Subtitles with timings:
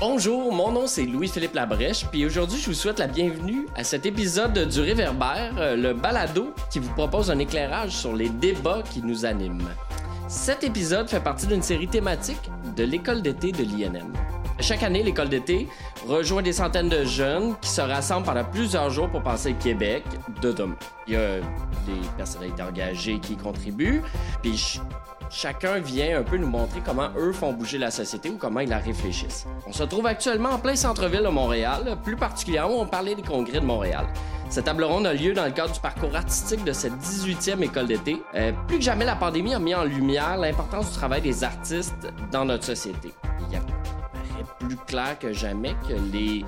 [0.00, 4.06] Bonjour, mon nom c'est Louis-Philippe Labrèche, puis aujourd'hui je vous souhaite la bienvenue à cet
[4.06, 9.02] épisode du Réverbère, euh, le balado qui vous propose un éclairage sur les débats qui
[9.02, 9.68] nous animent.
[10.28, 14.12] Cet épisode fait partie d'une série thématique de l'école d'été de l'INM.
[14.60, 15.66] Chaque année, l'école d'été
[16.06, 20.04] rejoint des centaines de jeunes qui se rassemblent pendant plusieurs jours pour penser le Québec
[20.40, 20.76] de demain.
[21.08, 24.02] Il y a des personnalités engagées qui contribuent,
[24.42, 24.80] puis
[25.30, 28.68] chacun vient un peu nous montrer comment eux font bouger la société ou comment ils
[28.68, 29.46] la réfléchissent.
[29.66, 33.60] On se trouve actuellement en plein centre-ville de Montréal, plus particulièrement on parlait des congrès
[33.60, 34.06] de Montréal.
[34.50, 37.86] Cette table ronde a lieu dans le cadre du parcours artistique de cette 18e école
[37.86, 38.22] d'été.
[38.34, 42.08] Euh, plus que jamais, la pandémie a mis en lumière l'importance du travail des artistes
[42.32, 43.12] dans notre société.
[43.46, 46.44] Il y a paraît plus clair que jamais que les,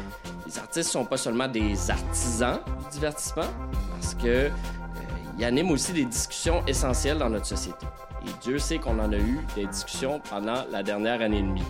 [0.59, 3.51] artistes sont pas seulement des artisans du divertissement,
[3.93, 4.49] parce que euh,
[5.38, 7.87] ils animent aussi des discussions essentielles dans notre société.
[8.27, 11.62] Et Dieu sait qu'on en a eu des discussions pendant la dernière année et demie.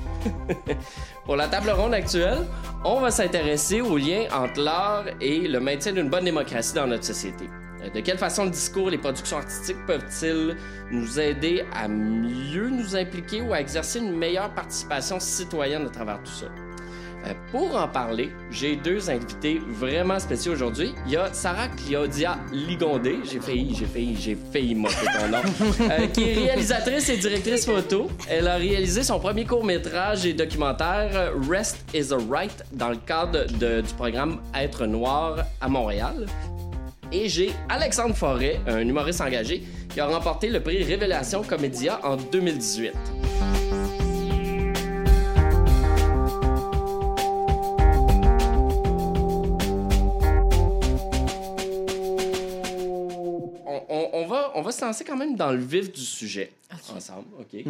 [1.24, 2.46] Pour la table ronde actuelle,
[2.84, 7.04] on va s'intéresser au lien entre l'art et le maintien d'une bonne démocratie dans notre
[7.04, 7.48] société.
[7.82, 10.56] Euh, De quelle façon le discours et les productions artistiques peuvent-ils
[10.90, 16.20] nous aider à mieux nous impliquer ou à exercer une meilleure participation citoyenne à travers
[16.22, 16.46] tout ça?
[17.26, 20.94] Euh, Pour en parler, j'ai deux invités vraiment spéciaux aujourd'hui.
[21.06, 25.42] Il y a Sarah Claudia Ligondé, j'ai failli, j'ai failli, j'ai failli moquer ton nom,
[25.90, 28.08] euh, qui est réalisatrice et directrice photo.
[28.28, 33.46] Elle a réalisé son premier court-métrage et documentaire Rest is a Right dans le cadre
[33.46, 36.26] du programme Être Noir à Montréal.
[37.12, 42.16] Et j'ai Alexandre Forêt, un humoriste engagé, qui a remporté le prix Révélation Comédia en
[42.16, 42.92] 2018.
[54.80, 56.50] Se lancer quand même dans le vif du sujet
[56.94, 57.62] ensemble, OK?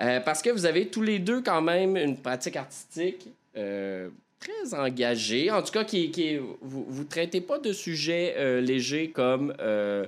[0.00, 4.08] Euh, parce que vous avez tous les deux quand même une pratique artistique euh,
[4.40, 5.50] très engagée.
[5.50, 9.52] En tout cas, qui, qui est- vous ne traitez pas de sujets euh, légers comme
[9.60, 10.06] euh,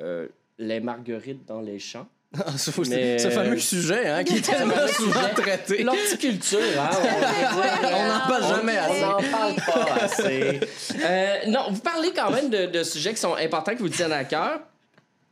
[0.00, 0.26] euh,
[0.58, 2.06] les marguerites dans les champs.
[2.36, 5.82] Ah, ce, ce- Mais- ce fameux sujet hein, qui est tellement souvent traité.
[5.84, 6.90] L'horticulture, hein?
[7.00, 9.00] On, On n'en parle jamais on assez.
[9.02, 10.60] n'en parle pas assez.
[11.00, 14.12] Euh, non, vous parlez quand même de, de sujets qui sont importants, qui vous tiennent
[14.12, 14.60] à cœur.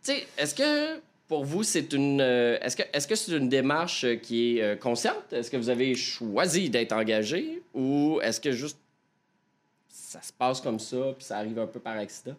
[0.03, 2.21] Sais, est-ce que pour vous, c'est une.
[2.21, 5.33] euh, est-ce que que c'est une démarche qui est euh, consciente?
[5.33, 8.79] Est-ce que vous avez choisi d'être engagé ou est-ce que juste
[9.89, 12.37] ça se passe comme ça puis ça arrive un peu par accident?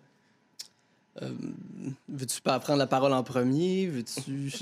[2.10, 3.86] Veux-tu pas prendre la parole en premier?
[3.88, 4.52] Veux-tu.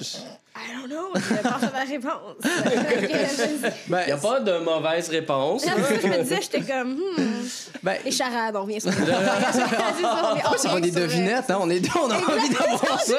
[0.53, 2.35] I don't know, je vais à ma réponse.
[3.87, 5.65] Ben, Il n'y a pas de mauvaise réponse.
[5.65, 7.47] Non, c'est ça que je me disais, j'étais comme, hmm,
[7.83, 10.57] ben, les charades, on revient sur ça.
[10.57, 11.57] c'est pas des devinettes, hein?
[11.61, 13.15] On, est, on a envie d'avoir ça.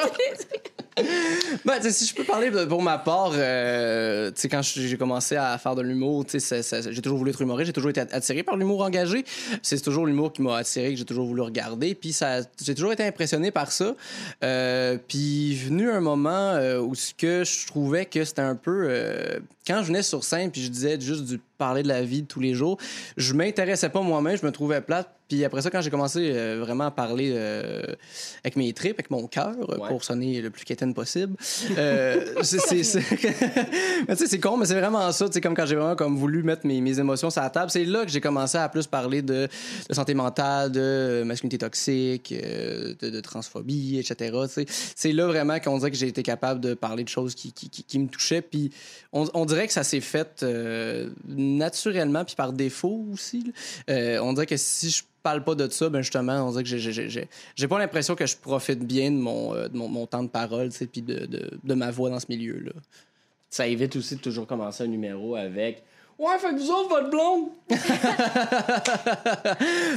[1.65, 5.83] Ben, si je peux parler pour ma part, euh, quand j'ai commencé à faire de
[5.83, 9.25] l'humour, j'ai toujours voulu être humoriste, j'ai toujours été attiré par l'humour engagé.
[9.63, 11.95] C'est toujours l'humour qui m'a attiré, que j'ai toujours voulu regarder.
[11.95, 12.17] Puis
[12.63, 13.95] j'ai toujours été impressionné par ça.
[14.43, 18.87] Euh, puis venu un moment euh, où ce que je trouvais que c'était un peu
[18.89, 22.23] euh, quand je venais sur scène puis je disais juste du parler de la vie
[22.23, 22.79] de tous les jours,
[23.17, 25.09] je m'intéressais pas moi-même, je me trouvais plate.
[25.33, 27.81] Puis après ça, quand j'ai commencé euh, vraiment à parler euh,
[28.45, 29.89] avec mes tripes, avec mon cœur, euh, Ouais.
[29.89, 33.03] pour sonner le plus quétaine possible, c'est- c'est- c'est
[34.27, 35.27] c'est con, mais c'est vraiment ça.
[35.33, 37.87] Sais, comme quand j'ai vraiment comme voulu mettre mes, mes émotions sur la table, c'est
[37.87, 39.49] là que j'ai commencé à plus parler de,
[39.89, 44.37] de santé mentale, de masculinité toxique, de, de transphobie, etc.
[44.95, 47.71] C'est là vraiment qu'on dirait que j'ai été capable de parler de choses qui, qui,
[47.71, 48.43] qui- qui me touchaient.
[48.43, 48.71] Puis
[49.15, 53.53] on, on dirait que ça s'est fait euh, naturellement, puis par défaut aussi.
[53.89, 56.69] Euh, on dirait que si je parle pas de ça, ben justement, on dirait que
[56.69, 60.29] j'ai- pas l'impression que je profite bien de mon, euh, de mon, mon temps de
[60.29, 62.73] parole, puis de, de, de ma voix dans ce milieu-là.
[63.51, 65.83] Ça évite aussi de toujours commencer un numéro avec
[66.19, 67.49] Ouais, fait que vous autres, votre blonde!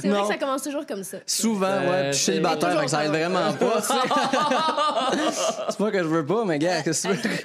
[0.01, 0.21] C'est vrai Non.
[0.23, 1.17] que ça commence toujours comme ça.
[1.25, 3.81] Souvent, Euh, ouais, puis je célibataire, que ça aide vraiment pas.
[5.69, 7.35] c'est pas que je veux pas, mais gars, qu'est-ce que tu veux?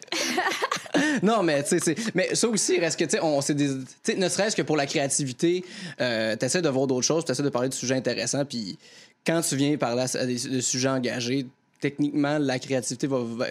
[1.22, 3.70] non, mais tu sais, mais ça aussi, reste que, tu sais, on, des,
[4.02, 5.64] tu ne serait-ce que pour la créativité,
[6.00, 8.78] euh, t'essaies de voir d'autres choses, t'essaies de parler de sujets intéressants, puis
[9.26, 11.46] quand tu viens parler à des, de sujets engagés,
[11.80, 13.18] techniquement, la créativité va.
[13.24, 13.46] va-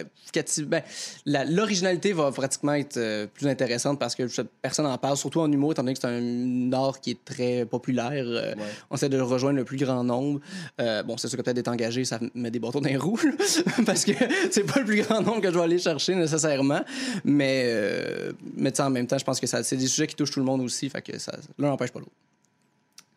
[0.66, 0.82] ben,
[1.48, 4.22] l'originalité va pratiquement être euh, plus intéressante parce que
[4.62, 7.64] personne n'en parle, surtout en humour, étant donné que c'est un art qui est très
[7.66, 8.24] populaire.
[8.26, 8.62] euh, Ouais.
[8.90, 10.40] On essaie de rejoindre le plus grand nombre.
[10.80, 13.18] Euh, bon, c'est sûr que peut-être d'être engagé, ça met des bâtons dans les roues,
[13.86, 14.12] parce que
[14.50, 16.80] c'est pas le plus grand nombre que je vais aller chercher nécessairement.
[17.24, 20.14] Mais, euh, mais tu sais, en même temps, je pense que c'est des sujets qui
[20.16, 22.12] touchent tout le monde aussi, fait que ça, l'un n'empêche pas l'autre.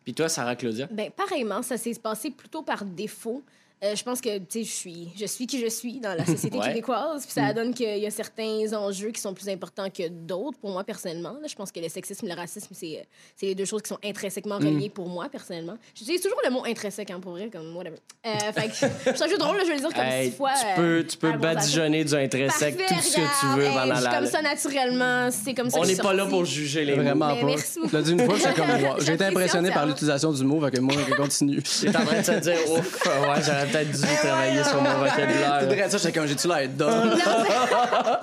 [0.02, 0.86] Puis toi, Sarah Claudia?
[0.90, 3.42] Ben, pareillement, ça s'est passé plutôt par défaut.
[3.82, 6.24] Euh, je pense que, tu sais, je suis, je suis qui je suis dans la
[6.24, 6.68] société Ouais.
[6.68, 7.24] québécoise.
[7.24, 10.70] Puis ça donne qu'il y a certains enjeux qui sont plus importants que d'autres pour
[10.70, 11.32] moi, personnellement.
[11.40, 13.04] Là, je pense que le sexisme et le racisme, c'est euh,
[13.36, 15.76] c'est les deux choses qui sont intrinsèquement reliées pour moi, personnellement.
[15.94, 17.96] J'utilise toujours le mot intrinsèque, hein, pour vrai, comme whatever.
[18.26, 20.52] Euh, fait que, je juste drôle, là, je vais le dire comme Hey, six fois.
[20.54, 24.04] tu euh, peux, tu peux badigeonner du intrinsèque tout ce que tu veux pendant suis
[24.04, 24.14] la.
[24.14, 25.30] comme ça naturellement.
[25.30, 26.94] C'est comme ça On n'est suis pas là pour juger les.
[26.94, 27.96] Vraiment Mais pas.
[27.98, 29.00] l'ai dit une fois, j'étais comme, wow.
[29.00, 31.62] j'ai été impressionné par l'utilisation du mot, fait que moi, je continue.
[31.62, 35.66] T'es en train de te dire, ouf, ouais, j'aurais peut-être dû travailler sur mon vocabulaire.
[35.66, 37.18] vrai, ça, j'étais comme, j'ai-tu l'air Non, d'homme?
[37.18, 38.20] ça,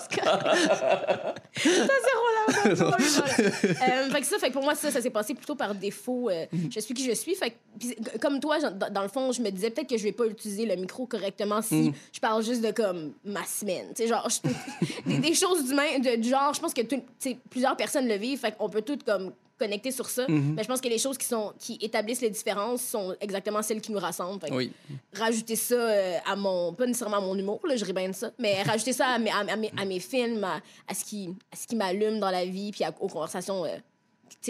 [1.55, 2.95] c'est drôle, drôle.
[3.01, 6.29] Euh, fait que ça, fait que pour moi, ça, ça s'est passé plutôt par défaut.
[6.29, 7.35] euh, je suis qui je suis.
[7.35, 9.97] Fait que, puis, c- comme toi, dans, dans le fond, je me disais peut-être que
[9.97, 13.87] je vais pas utiliser le micro correctement si je parle juste de comme ma semaine.
[13.95, 14.27] Tu sais, genre,
[15.05, 18.15] des, des choses d'humain, de, du genre, je pense que tout- tu plusieurs personnes le
[18.15, 18.39] vivent.
[18.39, 20.25] Fait qu'on peut toutes comme connecter sur ça.
[20.27, 23.81] Mais je pense que les choses qui, sont, qui établissent les différences sont exactement celles
[23.81, 24.45] qui nous rassemblent.
[24.51, 24.71] Oui.
[25.13, 28.31] rajouter ça euh, à mon pas nécessairement à mon humour là je bien de ça
[28.39, 31.55] mais rajouter ça à mes, à, mes, à mes films à, à ce qui à
[31.55, 33.77] ce qui m'allume dans la vie puis aux conversations euh,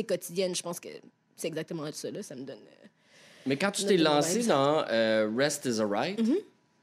[0.08, 0.90] quotidiennes je pense que
[1.36, 2.88] c'est exactement ça là ça me donne euh,
[3.46, 6.38] Mais quand tu t'es lancé dans euh, Rest is Alright, Mm-hmm.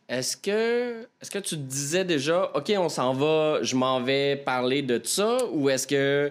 [0.09, 4.37] est-ce que est-ce que tu te disais déjà, OK, on s'en va, je m'en vais
[4.37, 6.31] parler de ça, ou est-ce que.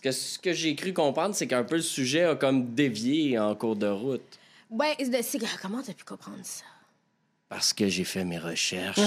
[0.00, 3.36] Parce que ce que j'ai cru comprendre, c'est qu'un peu le sujet a comme dévié
[3.36, 4.38] en cours de route.
[4.70, 6.64] ouais c'est- comment t'as pu comprendre ça?
[7.48, 8.98] Parce que j'ai fait mes recherches.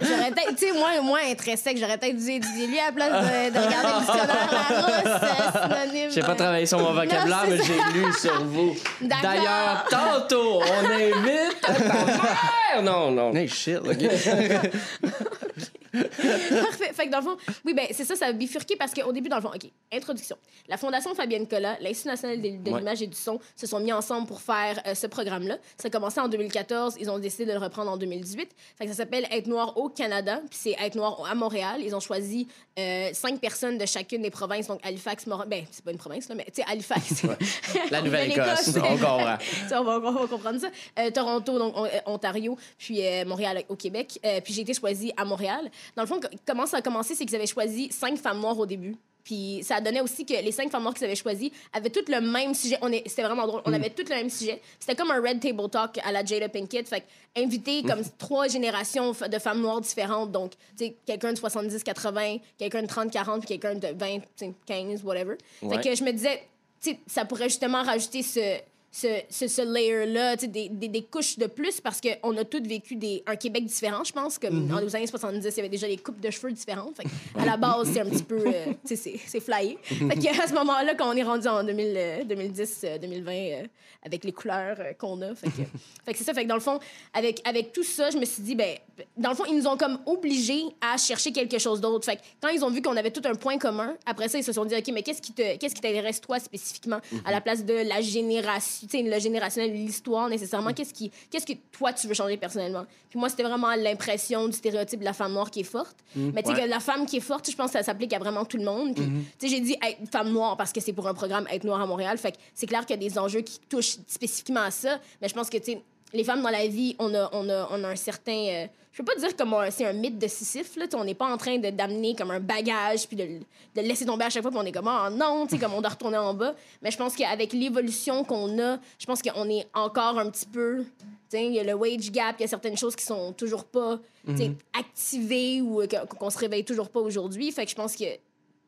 [0.00, 3.10] j'aurais peut-être tu sais moi moi intrinsèque j'aurais peut-être dû étudier lui à la place
[3.10, 7.50] de, de regarder le dictionnaire Larousse euh, synonyme J'ai pas travaillé sur mon vocabulaire, Non,
[7.50, 8.74] mais j'ai lu sur vous.
[9.02, 9.22] D'accord.
[9.22, 12.82] D'ailleurs, tantôt, on invite ta mère!
[12.82, 13.34] Non, non.
[13.34, 13.98] Hey, shit, OK.
[15.92, 16.92] Parfait.
[16.94, 19.28] Fait que dans le fond, oui, ben c'est ça, ça a bifurqué parce qu'au début,
[19.28, 20.36] dans le fond, OK, introduction.
[20.68, 22.78] La Fondation Fabienne Collat, l'Institut national de, de Ouais.
[22.78, 25.58] l'image et du son se sont mis ensemble pour faire euh, ce programme-là.
[25.76, 28.48] Ça a commencé en 2014, ils ont décidé de le reprendre en 2018.
[28.78, 31.80] Fait que ça s'appelle Être noir au Canada, puis c'est Être noir à Montréal.
[31.84, 32.48] Ils ont choisi
[32.78, 36.28] euh, cinq personnes de chacune des provinces, donc Halifax, Montréal, ben c'est pas une province,
[36.28, 37.22] là, mais tu sais, Halifax.
[37.90, 39.36] La Nouvelle-Écosse, on comprend.
[39.72, 40.68] On, va, on va comprendre ça.
[40.98, 44.18] Euh, Toronto, donc on- Ontario, puis Montréal au Québec.
[44.44, 45.70] Puis j'ai été choisie à Montréal.
[45.96, 48.58] Dans le fond, co- comment ça a commencé, c'est qu'ils avaient choisi cinq femmes noires
[48.58, 48.96] au début.
[49.24, 52.20] Puis ça donnait aussi que les cinq femmes noires qu'ils avaient choisies avaient toutes le
[52.20, 52.76] même sujet.
[52.82, 53.62] On est, c'était vraiment drôle.
[53.64, 54.60] On avait toutes le même sujet.
[54.80, 56.88] C'était comme un red table talk à la Jada Pinkett.
[56.88, 60.32] Fait que inviter comme trois générations de femmes noires différentes.
[60.32, 65.36] Donc, tu sais, quelqu'un de 70-80, quelqu'un de 30-40, puis quelqu'un de 20-15, whatever.
[65.62, 65.76] Ouais.
[65.76, 66.42] Fait que je me disais,
[66.82, 68.58] tu sais, ça pourrait justement rajouter ce,
[68.94, 72.94] ce, ce, ce layer-là, des, des, des couches de plus, parce qu'on a tous vécu
[72.94, 74.38] des, un Québec différent, je pense.
[74.38, 76.98] Comme dans les années 70, il y avait déjà des coupes de cheveux différentes.
[76.98, 79.78] Fait à la base, c'est un petit peu, euh, c'est- flyé.
[79.82, 83.32] Fait que à ce moment-là, quand on est rendu en 2000, euh, 2010, euh, 2020,
[83.32, 83.62] euh,
[84.04, 85.62] avec les couleurs euh, qu'on a, fait que,
[86.04, 86.34] fait que c'est ça.
[86.34, 86.78] Fait que dans le fond,
[87.14, 88.76] avec, avec tout ça, je me suis dit, ben,
[89.16, 92.04] dans le fond, ils nous ont comme obligés à chercher quelque chose d'autre.
[92.04, 94.44] Fait que quand ils ont vu qu'on avait tout un point commun, après ça, ils
[94.44, 97.40] se sont dit, OK, mais qu'est-ce qui te, qu'est-ce qui t'intéresse, toi, spécifiquement, à la
[97.40, 101.92] place de la génération, tu sais, le générationnel, l'histoire, nécessairement, qu'est-ce qui, qu'est-ce que toi,
[101.92, 102.84] tu veux changer personnellement?
[103.10, 105.96] Puis moi, c'était vraiment l'impression du stéréotype de la femme noire qui est forte.
[106.16, 106.64] Mais tu sais, Ouais.
[106.64, 108.64] que la femme qui est forte, je pense que ça s'applique à vraiment tout le
[108.64, 108.94] monde.
[108.94, 109.04] Puis,
[109.38, 111.80] tu sais, j'ai dit être femme noire parce que c'est pour un programme être noire
[111.80, 112.16] à Montréal.
[112.18, 114.98] Fait que c'est clair qu'il y a des enjeux qui touchent spécifiquement à ça.
[115.20, 117.68] Mais je pense que, tu sais, les femmes dans la vie, on a, on a,
[117.70, 118.32] on a un certain.
[118.32, 120.84] euh, je peux pas dire comme c'est un mythe de Sisyphe, là.
[120.94, 123.82] On n'est pas en train de d'amener comme un bagage puis de, le- de le
[123.88, 125.80] laisser tomber à chaque fois, puis on est comme, oh non, tu sais, comme on
[125.80, 126.54] doit retourner en bas.
[126.82, 130.84] Mais je pense qu'avec l'évolution qu'on a, je pense qu'on est encore un petit peu.
[131.00, 133.32] tu sais, Il y a le wage gap, il y a certaines choses qui sont
[133.32, 133.98] toujours pas
[134.36, 135.82] sais, activées ou
[136.18, 137.50] qu'on se réveille toujours pas aujourd'hui.
[137.52, 138.04] Fait que je pense que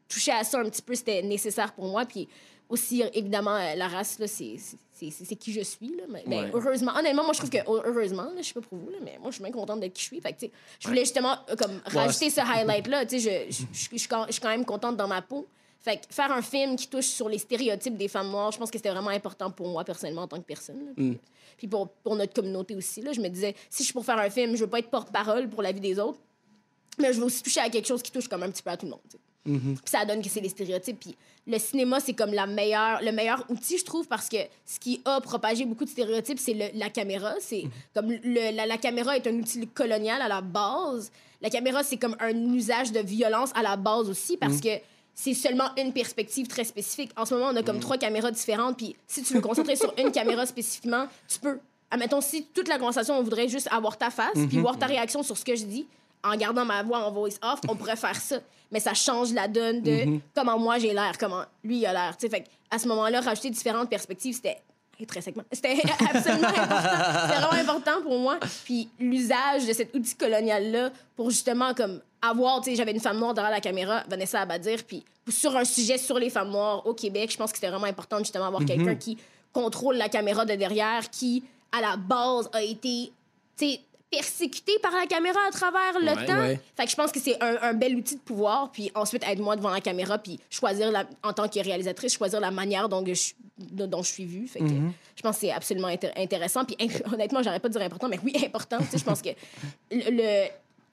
[0.08, 2.06] toucher à ça un petit peu, c'était nécessaire pour moi.
[2.06, 2.28] Puis
[2.74, 4.56] aussi, évidemment, euh, la race, là, c'est,
[5.36, 5.96] qui je suis.
[5.96, 6.04] Là.
[6.08, 8.90] Mais, ben, heureusement, honnêtement, moi, je trouve que heureusement, là, je sais pas pour vous,
[8.90, 10.20] là, mais moi, je suis bien contente d'être qui je suis.
[10.20, 10.46] Fait que,
[10.80, 13.04] je voulais justement euh, comme, rajouter ce highlight-là.
[13.10, 15.46] Je, je, je, je suis quand- même contente dans ma peau.
[15.80, 18.70] Fait que faire un film qui touche sur les stéréotypes des femmes noires, je pense
[18.70, 20.78] que c'était vraiment important pour moi, personnellement, en tant que personne.
[20.86, 20.92] là.
[20.96, 21.18] Puis,
[21.58, 23.02] puis pour, pour notre communauté aussi.
[23.02, 24.90] Là, je me disais, si je suis pour faire un film, je veux pas être
[24.90, 26.18] porte-parole pour la vie des autres,
[26.98, 28.76] mais je veux aussi toucher à quelque chose qui touche comme un petit peu à
[28.76, 29.00] tout le monde.
[29.46, 29.52] Sais.
[29.58, 30.98] Puis ça donne que c'est les stéréotypes.
[31.00, 34.78] Puis le cinéma, c'est comme la meilleure, le meilleur outil, je trouve, parce que ce
[34.78, 37.34] qui a propagé beaucoup de stéréotypes, c'est le- la caméra.
[37.40, 41.10] C'est comme le- la, la caméra est un outil colonial à la base.
[41.42, 44.68] La caméra, c'est comme un usage de violence à la base aussi, parce que
[45.14, 47.10] c'est seulement une perspective très spécifique.
[47.16, 48.76] En ce moment, on a comme trois caméras différentes.
[48.78, 51.58] Puis si tu veux concentrer sur une caméra spécifiquement, tu peux.
[51.90, 55.22] Admettons, si toute la conversation, on voudrait juste avoir ta face, puis voir ta réaction
[55.22, 55.86] sur ce que je dis,
[56.24, 58.36] en gardant ma voix en voice off, on pourrait faire ça.
[58.72, 60.20] Mais ça change la donne de Mm-hmm.
[60.34, 62.16] comment moi j'ai l'air, comment lui a l'air.
[62.16, 62.30] tu sais.
[62.30, 64.58] Fait à ce moment-là, rajouter différentes perspectives, c'était
[65.00, 65.44] intrinsèquement.
[65.52, 67.26] C'était absolument important.
[67.26, 68.38] C'était vraiment important pour moi.
[68.64, 73.18] Puis l'usage de cet outil colonial-là pour justement comme avoir, tu sais, j'avais une femme
[73.18, 76.94] noire derrière la caméra, Vanessa Abadir, puis sur un sujet sur les femmes noires au
[76.94, 79.18] Québec, je pense que c'était vraiment important justement avoir quelqu'un qui
[79.52, 83.12] contrôle la caméra de derrière, qui à la base a été,
[83.56, 83.80] tu sais,
[84.16, 86.38] persécuté par la caméra à travers le Ouais, temps.
[86.38, 86.60] ouais.
[86.76, 88.70] Fait que je pense que c'est un, un bel outil de pouvoir.
[88.72, 92.40] Puis ensuite, être moi devant la caméra, puis choisir, la, en tant que réalisatrice, choisir
[92.40, 94.46] la manière dont je, de- dont je suis vue.
[94.48, 94.90] Fait que Mm-hmm.
[95.16, 96.64] je pense que c'est absolument intér- intéressant.
[96.64, 96.76] Puis
[97.12, 98.78] honnêtement, j'arrête pas de dire important, mais oui, important.
[98.78, 99.30] Tu sais, je pense que
[99.90, 100.48] le, le-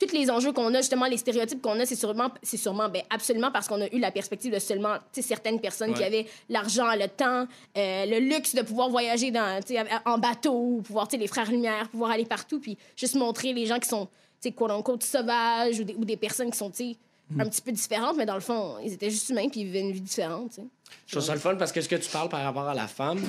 [0.07, 3.01] tous les enjeux qu'on a, justement, les stéréotypes qu'on a, c'est sûrement, c'est sûrement ben,
[3.09, 7.07] absolument parce qu'on a eu la perspective de seulement certaines personnes qui avaient l'argent, le
[7.07, 9.59] temps, euh, le luxe de pouvoir voyager dans,
[10.05, 13.53] en bateau, ou pouvoir, tu sais, les frères Lumière, pouvoir aller partout, puis juste montrer
[13.53, 16.69] les gens qui sont, tu sais, quote-unquote, sauvages ou des, ou des personnes qui sont,
[16.69, 16.97] tu sais,
[17.39, 19.81] un petit peu différentes, mais dans le fond, ils étaient juste humains, puis ils vivaient
[19.81, 20.59] une vie différente.
[21.07, 22.87] Je trouve ça le fun parce que ce que tu parles par rapport à la
[22.87, 23.21] femme,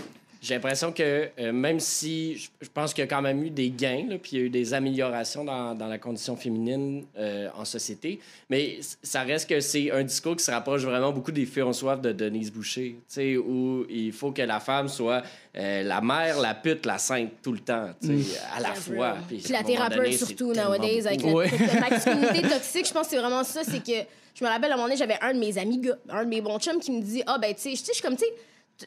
[0.43, 3.51] j'ai l'impression que euh, même si je, je pense qu'il y a quand même eu
[3.51, 7.05] des gains, là, puis il y a eu des améliorations dans, dans la condition féminine
[7.17, 8.19] euh, en société,
[8.51, 11.73] mais ça reste que c'est un discours qui se rapproche vraiment beaucoup des filles en
[11.73, 15.23] soif de Denise Boucher, tu sais, où il faut que la femme soit
[15.57, 19.17] euh, la mère, la pute, la sainte tout le temps, tu sais, à la fois.
[19.29, 21.51] Puis la thérapeute, donné, surtout, nowadays, avec la, Ouais.
[21.73, 23.63] la masculinité toxique, je pense que c'est vraiment ça.
[23.65, 25.99] C'est que je me rappelle, à un moment donné, j'avais un de mes amis gars,
[26.09, 28.17] un de mes bons chums qui me dit Ah, ben, tu sais, je suis comme,
[28.17, 28.33] tu sais,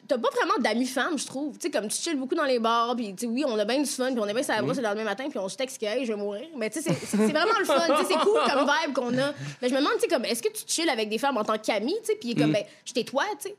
[0.06, 1.58] t'as pas vraiment d'amis femmes, je trouve.
[1.58, 3.64] Tu sais, comme tu chilles beaucoup dans les bars, puis tu sais, oui, on a
[3.64, 5.48] bien du fun, puis on est bien sur la brosse le lendemain matin, puis on
[5.48, 6.46] se texte que, hey, je vais mourir.
[6.56, 7.80] Mais tu sais, c'est- vraiment le fun.
[7.86, 9.32] Tu sais, c'est cool comme vibe qu'on a.
[9.62, 11.44] Mais je me demande, tu sais, comme, est-ce que tu chill avec des femmes en
[11.44, 13.56] tant qu'amie, tu sais, puis comme, ben, je t'ai toi, tu sais.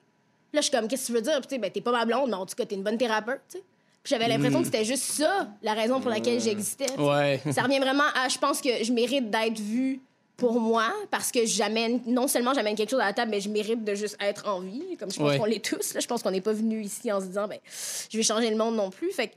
[0.53, 1.33] Là, je suis comme, qu'est-ce que tu veux dire?
[1.39, 2.97] Puis, tu sais, ben, t'es pas ma blonde, mais en tout cas, t'es une bonne
[2.97, 3.63] thérapeute, tu sais.
[4.05, 6.85] J'avais l'impression que c'était juste ça, la raison pour laquelle j'existais.
[6.85, 6.99] tu sais.
[7.01, 7.41] Ouais.
[7.51, 9.99] Ça revient vraiment à, je pense que je mérite d'être vue
[10.37, 13.49] pour moi parce que j'amène, non seulement j'amène quelque chose à la table, mais je
[13.49, 15.37] mérite de juste être en vie, comme je pense Ouais.
[15.39, 15.93] qu'on l'est tous.
[15.95, 15.99] Là.
[15.99, 17.57] Je pense qu'on n'est pas venu ici en se disant, ben,
[18.09, 19.11] je vais changer le monde non plus.
[19.11, 19.33] Fait que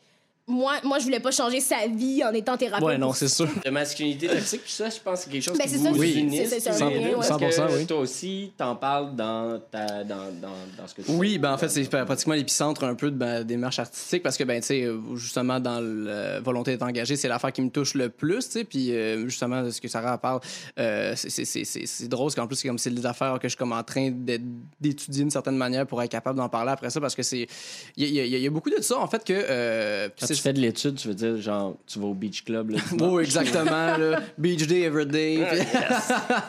[0.51, 2.87] moi, moi, je voulais pas changer sa vie en étant thérapeute.
[2.87, 3.49] Ouais, non, c'est sûr.
[3.65, 5.91] De masculinité toxique, puis ça, je pense que c'est quelque chose Ben, qui vous ça,
[5.93, 6.13] Oui.
[6.15, 7.13] c'est- deux, ouais.
[7.15, 7.87] parce que 100%, oui.
[7.87, 11.39] Toi aussi, t'en parles dans, ta, dans, dans, dans ce que tu Oui, fais.
[11.39, 14.61] ben en fait, c'est pratiquement l'épicentre un peu de ma démarche artistique parce que, ben,
[14.61, 18.45] tu sais, justement, dans la volonté d'être engagé, c'est l'affaire qui me touche le plus,
[18.47, 18.65] tu sais.
[18.65, 20.41] Puis, euh, justement, de ce que Sarah parle,
[20.79, 23.35] euh, c'est- c'est- c'est c'est- c'est drôle, parce qu'en plus, c'est comme c'est des affaires
[23.39, 24.11] que je suis comme en train
[24.81, 27.47] d'étudier d'une certaine manière pour être capable d'en parler après ça parce que c'est.
[27.97, 29.33] Il y, a- il y a- il y a beaucoup de ça, en fait, que.
[29.33, 30.09] euh,
[30.41, 32.79] puis tu fais de l'étude, tu veux dire, genre, tu vas au beach club, là.
[33.01, 33.71] Oui, exactement.
[33.97, 34.21] là.
[34.39, 35.47] Beach day every day.
[35.51, 35.59] puis-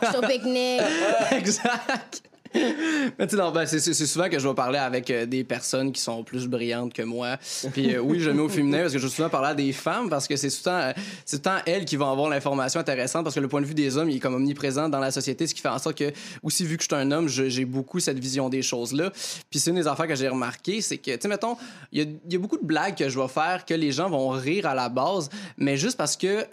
[0.03, 0.81] Je suis au pique-nique.
[1.31, 2.23] exact.
[3.17, 6.01] Mais tu non, ben, c'est souvent que je vais parler avec euh, des personnes qui
[6.01, 7.37] sont plus brillantes que moi.
[7.71, 9.71] Puis euh, oui, je mets au féminin parce que je vais souvent parler à des
[9.71, 10.91] femmes parce que c'est souvent, euh,
[11.25, 13.97] c'est souvent elles qui vont avoir l'information intéressante parce que le point de vue des
[13.97, 16.11] hommes, il est comme omniprésent dans la société, ce qui fait en sorte que,
[16.43, 19.11] aussi vu que je suis un homme, j'ai beaucoup cette vision des choses-là.
[19.49, 21.57] Puis c'est une des affaires que j'ai remarqué, c'est que, tu sais, mettons,
[21.91, 23.91] il y a, il y a beaucoup de blagues que je vais faire que les
[23.91, 26.45] gens vont rire à la base, mais juste parce que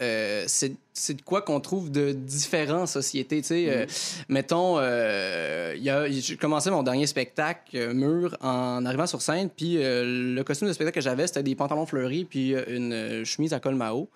[0.46, 3.40] c'est c'est de quoi qu'on trouve de différents en société.
[3.40, 3.86] Tu sais, euh,
[4.28, 10.34] mettons, il j'ai commencé mon dernier spectacle, euh, Mur, en arrivant sur scène, puis euh,
[10.34, 13.60] le costume de spectacle que j'avais, c'était des pantalons fleuris, puis euh, une chemise à
[13.60, 14.08] col Mao.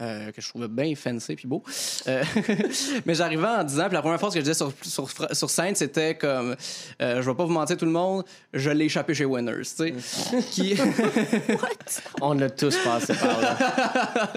[0.00, 1.62] Euh, que je trouvais bien fancy puis beau.
[2.08, 2.22] Euh,
[3.06, 5.74] mais j'arrivais en disant, puis la première phrase que je disais sur, sur, sur scène,
[5.74, 6.56] c'était comme
[7.02, 9.60] euh, Je vais pas vous mentir, tout le monde, je l'ai échappé chez Winners.
[9.60, 9.94] Tu sais,
[10.50, 10.76] qui...
[12.20, 13.56] On a tous passé par là.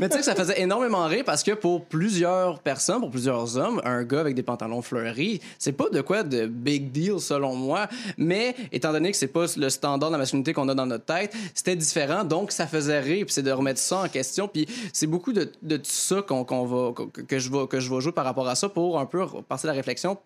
[0.00, 3.56] Mais tu sais que ça faisait énormément rire parce que pour plusieurs personnes, pour plusieurs
[3.56, 7.54] hommes, un gars avec des pantalons fleuris, c'est pas de quoi de big deal selon
[7.54, 7.88] moi.
[8.16, 11.04] Mais étant donné que c'est pas le standard de la masculinité qu'on a dans notre
[11.04, 12.24] tête, c'était différent.
[12.24, 13.26] Donc ça faisait rire.
[13.26, 14.48] Puis c'est de remettre ça en question.
[14.48, 18.48] Puis c'est beaucoup de, de ça qu'on va, que, je vais, que jouer par rapport
[18.48, 20.18] à ça pour un peu passer la réflexion.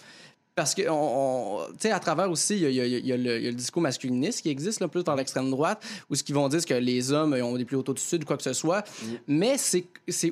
[0.60, 3.16] Parce que, on, on- tu sais, à travers aussi, il y y y y a
[3.16, 6.60] le discours masculiniste qui existe, là, plus dans l'extrême droite, où ce qu'ils vont dire
[6.60, 8.84] c'est que les hommes ont des plus hauts au-dessus ou quoi que ce soit.
[9.26, 9.86] Mais c'est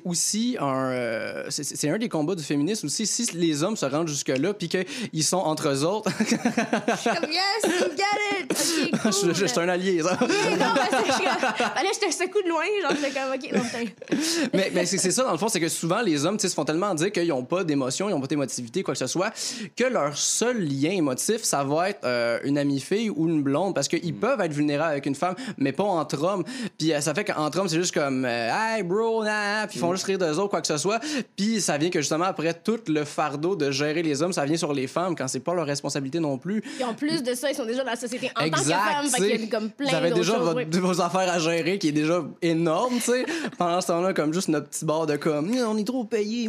[0.04, 0.90] aussi un...
[0.90, 3.06] euh, c'est- un des combats du féminisme aussi.
[3.06, 6.11] Si les hommes se rendent jusque-là, puis qu'ils sont entre eux autres...
[6.18, 8.92] Je suis comme, yes, you get it!
[8.92, 9.12] Ok, cool.
[9.12, 10.12] je, je- je suis un allié, ça.
[10.20, 14.18] Ok, non, comme- Fallait que je te secoue de loin, genre, j'étais comme, ok, non,
[14.52, 16.94] mais mais c'est ça, dans le fond, c'est que souvent, les hommes se font tellement
[16.94, 19.32] dire qu'ils n'ont pas d'émotion, ils n'ont pas d'émotivité, quoi que ce soit,
[19.75, 23.75] que leur seul lien émotif, ça va être euh, une amie fille ou une blonde,
[23.75, 24.18] parce qu'ils mm.
[24.18, 26.44] peuvent être vulnérables avec une femme, mais pas entre hommes.
[26.78, 29.96] Puis ça fait qu'entre hommes, c'est juste comme Hey bro, nah, puis ils font mm.
[29.96, 31.00] juste rire d'eux autres, quoi que ce soit.
[31.37, 34.56] Puis ça vient que justement, après tout le fardeau de gérer les hommes, ça vient
[34.56, 36.62] sur les femmes quand c'est pas leur responsabilité non plus.
[36.80, 39.06] Et en plus de ça, ils sont déjà dans la société en tant que femmes,
[39.06, 41.92] fait qu'il y a comme plein Vous avez déjà vos affaires à gérer qui est
[41.92, 43.26] déjà énorme, tu sais.
[43.56, 46.48] Pendant ce temps-là, comme juste notre petit bord de comme, on est trop payé.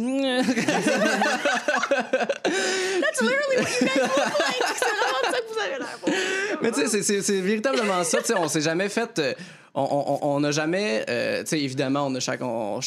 [3.00, 4.76] That's literally what you guys look like.
[4.76, 6.58] C'est vraiment ça que vous avez l'air.
[6.62, 8.18] Mais tu sais, c'est véritablement ça.
[8.18, 9.18] Tu sais, on s'est jamais fait.
[9.18, 9.34] Euh,
[9.74, 12.80] on n'a jamais, euh, tu sais, évidemment, on a, chaque, on,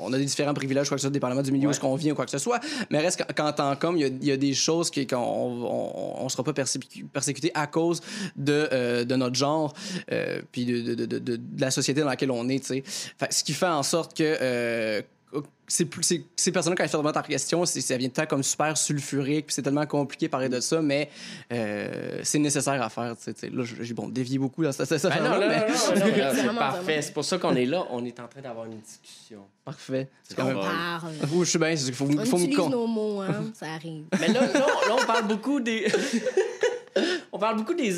[0.00, 2.12] on, a des différents privilèges, quoi que ce soit, dépendamment du milieu où on vient
[2.12, 2.60] ou quoi que ce soit,
[2.90, 6.52] mais reste qu'en tant qu'homme, il y, a des choses qu'on on, on, sera pas
[6.52, 8.00] persécuté à cause
[8.36, 9.72] de, euh, de notre genre,
[10.12, 12.84] euh, puis de, de, de, de, la société dans laquelle on est, tu sais.
[13.30, 15.02] Ce qui fait en sorte que
[15.68, 19.54] ces personnes quand elles font ta question ça vient de temps comme super sulfurique puis
[19.54, 21.10] c'est tellement compliqué de parler de ça mais
[21.52, 23.14] euh, c'est nécessaire à faire
[23.52, 25.48] là j'ai bon dévié beaucoup dans cette ben non, non,
[26.34, 27.02] c'est parfait.
[27.02, 29.42] c'est pour ça qu'on est là on est en train d'avoir une discussion.
[29.64, 30.08] Parfait.
[30.38, 30.58] On parle
[31.40, 34.04] je suis bien faut, on faut utilise nos mots hein, ça arrive.
[34.20, 35.86] Mais là, là, on parle beaucoup des
[37.32, 37.92] on parle beaucoup des,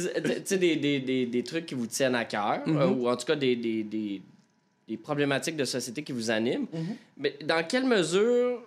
[0.56, 2.76] des, des, des, trucs qui vous tiennent à cœur, mm-hmm.
[2.76, 4.22] euh, ou en tout cas des, des,
[4.90, 6.66] les problématiques de société qui vous animent.
[6.72, 6.96] Mhm.
[7.16, 8.62] Mais dans quelle mesure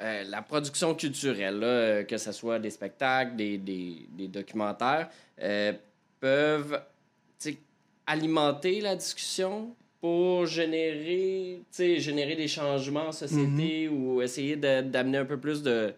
[0.00, 5.08] euh, la production culturelle, euh, que ce soit des spectacles, des, des, des documentaires,
[5.42, 5.72] euh,
[6.20, 6.80] peuvent
[8.06, 13.92] alimenter la discussion pour générer, générer des changements en société mhm.
[13.92, 15.92] ou essayer d'amener un peu plus de,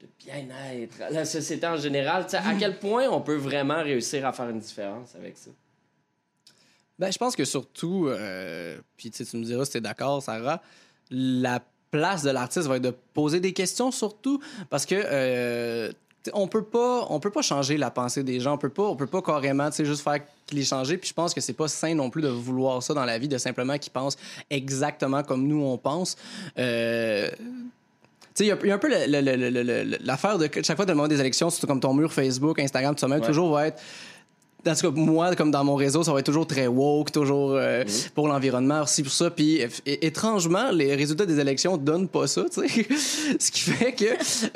[0.00, 2.26] de bien-être à la société en général?
[2.32, 5.50] À quel point on peut vraiment réussir à faire une différence avec ça?
[6.98, 10.62] Ben, je pense que surtout, euh, puis tu me diras si tu es d'accord, Sarah,
[11.10, 15.92] la place de l'artiste va être de poser des questions surtout parce que euh,
[16.32, 18.96] on peut pas on peut pas changer la pensée des gens on peut pas on
[18.96, 20.20] peut pas carrément juste faire
[20.52, 23.04] les changer puis je pense que c'est pas sain non plus de vouloir ça dans
[23.04, 24.16] la vie de simplement qu'ils pensent
[24.48, 26.16] exactement comme nous on pense.
[26.58, 27.30] Euh,
[28.40, 28.88] il y, a un peu
[30.00, 32.94] l'affaire de chaque fois de le moment des élections, surtout comme ton mur Facebook, Instagram,
[32.94, 33.80] tout ça même, toujours va être
[34.66, 37.52] en tout cas, moi, comme dans mon réseau, ça va être toujours très woke, toujours
[37.52, 37.90] euh, mhm.
[38.14, 39.30] pour l'environnement, aussi pour ça.
[39.30, 42.86] Puis étrangement, les résultats des élections donnent pas ça, tu sais.
[43.38, 44.04] Ce qui fait que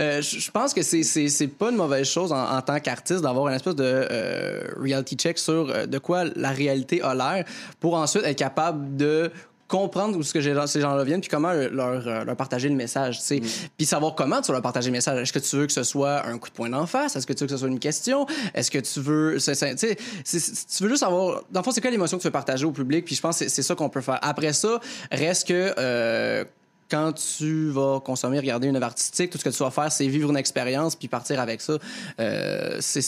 [0.00, 3.74] euh, je pense que c'est pas une mauvaise chose en, tant qu'artiste d'avoir une espèce
[3.74, 7.44] de euh, reality check sur de quoi la réalité a l'air
[7.80, 9.30] pour ensuite être capable de
[9.68, 13.18] comprendre où ce que ces gens-là viennent puis comment leur, euh, leur, partager le message,
[13.18, 13.40] tu sais.
[13.40, 13.68] Mm.
[13.76, 15.20] Puis savoir comment tu vas leur partager le message.
[15.20, 17.16] Est-ce que tu veux que ce soit un coup de poing d'en face?
[17.16, 18.26] Est-ce que tu veux que ce soit une question?
[18.54, 19.36] Est-ce que tu veux...
[19.38, 21.42] Tu sais, tu veux juste savoir...
[21.50, 23.04] Dans le fond, c'est quoi l'émotion que tu veux partager au public?
[23.04, 24.18] Puis je pense que c'est ça qu'on peut faire.
[24.22, 25.74] Après ça, reste que...
[25.78, 26.44] Euh,
[26.88, 30.06] quand tu vas consommer, regarder une œuvre artistique, tout ce que tu vas faire, c'est
[30.06, 31.78] vivre une expérience puis partir avec ça.
[32.20, 33.00] Euh, c'est,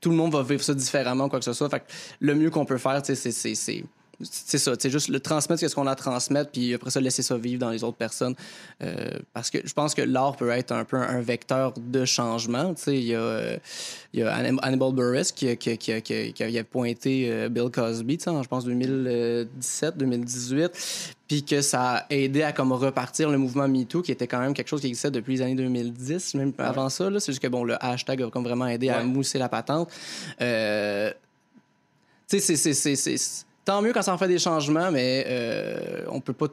[0.00, 1.70] tout le monde va vivre ça différemment, quoi que ce soit.
[1.70, 1.86] Fait que
[2.20, 3.54] le mieux qu'on peut faire, c'est
[4.22, 7.22] c'est ça, c'est juste le transmettre ce qu'on a à transmettre, puis après ça, laisser
[7.22, 8.34] ça vivre dans les autres personnes.
[8.82, 12.74] Euh, parce que je pense que l'art peut être un peu un, vecteur de changement.
[12.86, 13.56] Il y, a,
[14.12, 18.64] y a Hannibal Buress qui, qui, qui, qui avait pointé euh, Bill Cosby, je pense
[18.64, 24.26] 2017, 2018, puis que ça a aidé à comme repartir le mouvement MeToo, qui était
[24.26, 27.08] quand même quelque chose qui existait depuis les années 2010, même avant ça.
[27.20, 29.90] C'est juste que bon, le hashtag a comme vraiment aidé à mousser la patente.
[30.40, 31.12] Euh,
[32.28, 36.32] tu sais, c'est tant mieux quand ça en fait des changements, mais euh, on peut
[36.32, 36.46] pas.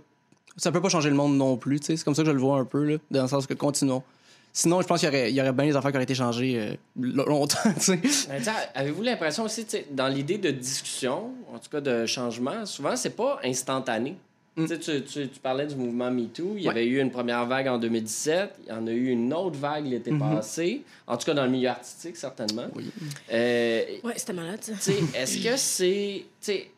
[0.58, 1.80] Ça peut pas changer le monde non plus.
[1.82, 4.04] C'est comme ça que je le vois un peu, là, dans le sens que continuons.
[4.52, 6.60] Sinon, je pense qu'il y aurait, y aurait bien des affaires qui auraient été changées
[6.60, 7.58] euh, longtemps.
[7.88, 8.44] Ben,
[8.74, 13.40] avez-vous l'impression aussi, dans l'idée de discussion, en tout cas de changement, souvent, c'est pas
[13.44, 14.18] instantané.
[14.56, 14.66] Mm.
[14.66, 16.56] Tu, tu, tu, parlais du mouvement MeToo.
[16.58, 18.56] Il y avait eu une première vague en 2017.
[18.66, 20.36] Il y en a eu une autre vague l'été mm-hmm.
[20.36, 20.84] passé.
[21.08, 22.68] En tout cas, dans le milieu artistique, certainement.
[22.76, 22.92] Oui,
[23.32, 24.74] euh, ouais, c'était malade, ça.
[25.16, 25.56] Est-ce que
[26.42, 26.70] c'est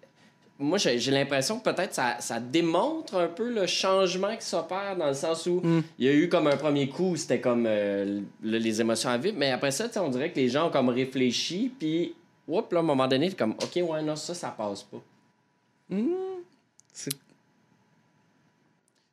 [0.62, 5.08] moi, j'ai l'impression que peut-être ça, ça, démontre un peu le changement qui s'opère dans
[5.08, 5.84] le sens où mm.
[6.00, 9.36] il y a eu comme un premier coup, c'était comme euh, les émotions à vivre,
[9.38, 12.14] mais après ça, on dirait que les gens ont comme réfléchi, puis,
[12.48, 15.02] oups, là, à un moment donné, comme, OK, ouais, non, ça, ça passe pas.
[15.90, 16.14] Mm.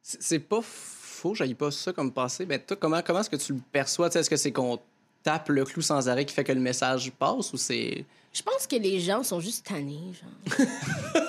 [0.02, 2.46] C'est pas faux, j'aille pas ça comme passé.
[2.46, 4.08] Mais toi, comment, comment est-ce que tu le perçois?
[4.08, 4.78] Est-ce que c'est qu'on
[5.22, 8.04] tape le clou sans arrêt qui fait que le message passe ou c'est.
[8.32, 11.16] Je pense que les gens sont juste tannés, genre.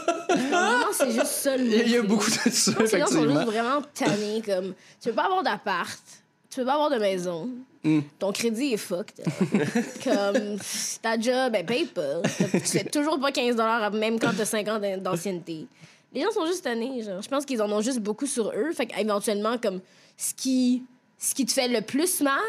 [0.94, 2.82] C'est juste ça le Il y a beaucoup de ça, effectivement.
[2.82, 4.74] Les gens sont juste vraiment tannés, comme...
[5.02, 6.00] Tu veux pas avoir d'appart,
[6.50, 7.50] tu veux pas avoir de maison,
[7.84, 8.00] mm.
[8.18, 9.24] ton crédit est fucked.
[10.04, 10.58] comme,
[11.02, 12.22] ta job, ben, paye pas.
[12.38, 13.56] Tu fais toujours pas 15
[13.94, 15.68] même quand t'as 5 ans d'ancienneté.
[16.13, 17.22] Les gens sont juste tannés, genre.
[17.22, 18.72] Je pense qu'ils en ont juste beaucoup sur eux.
[18.74, 19.80] Fait qu'éventuellement, comme,
[20.18, 20.84] ce qui,
[21.18, 22.42] ce qui te fait le plus mal,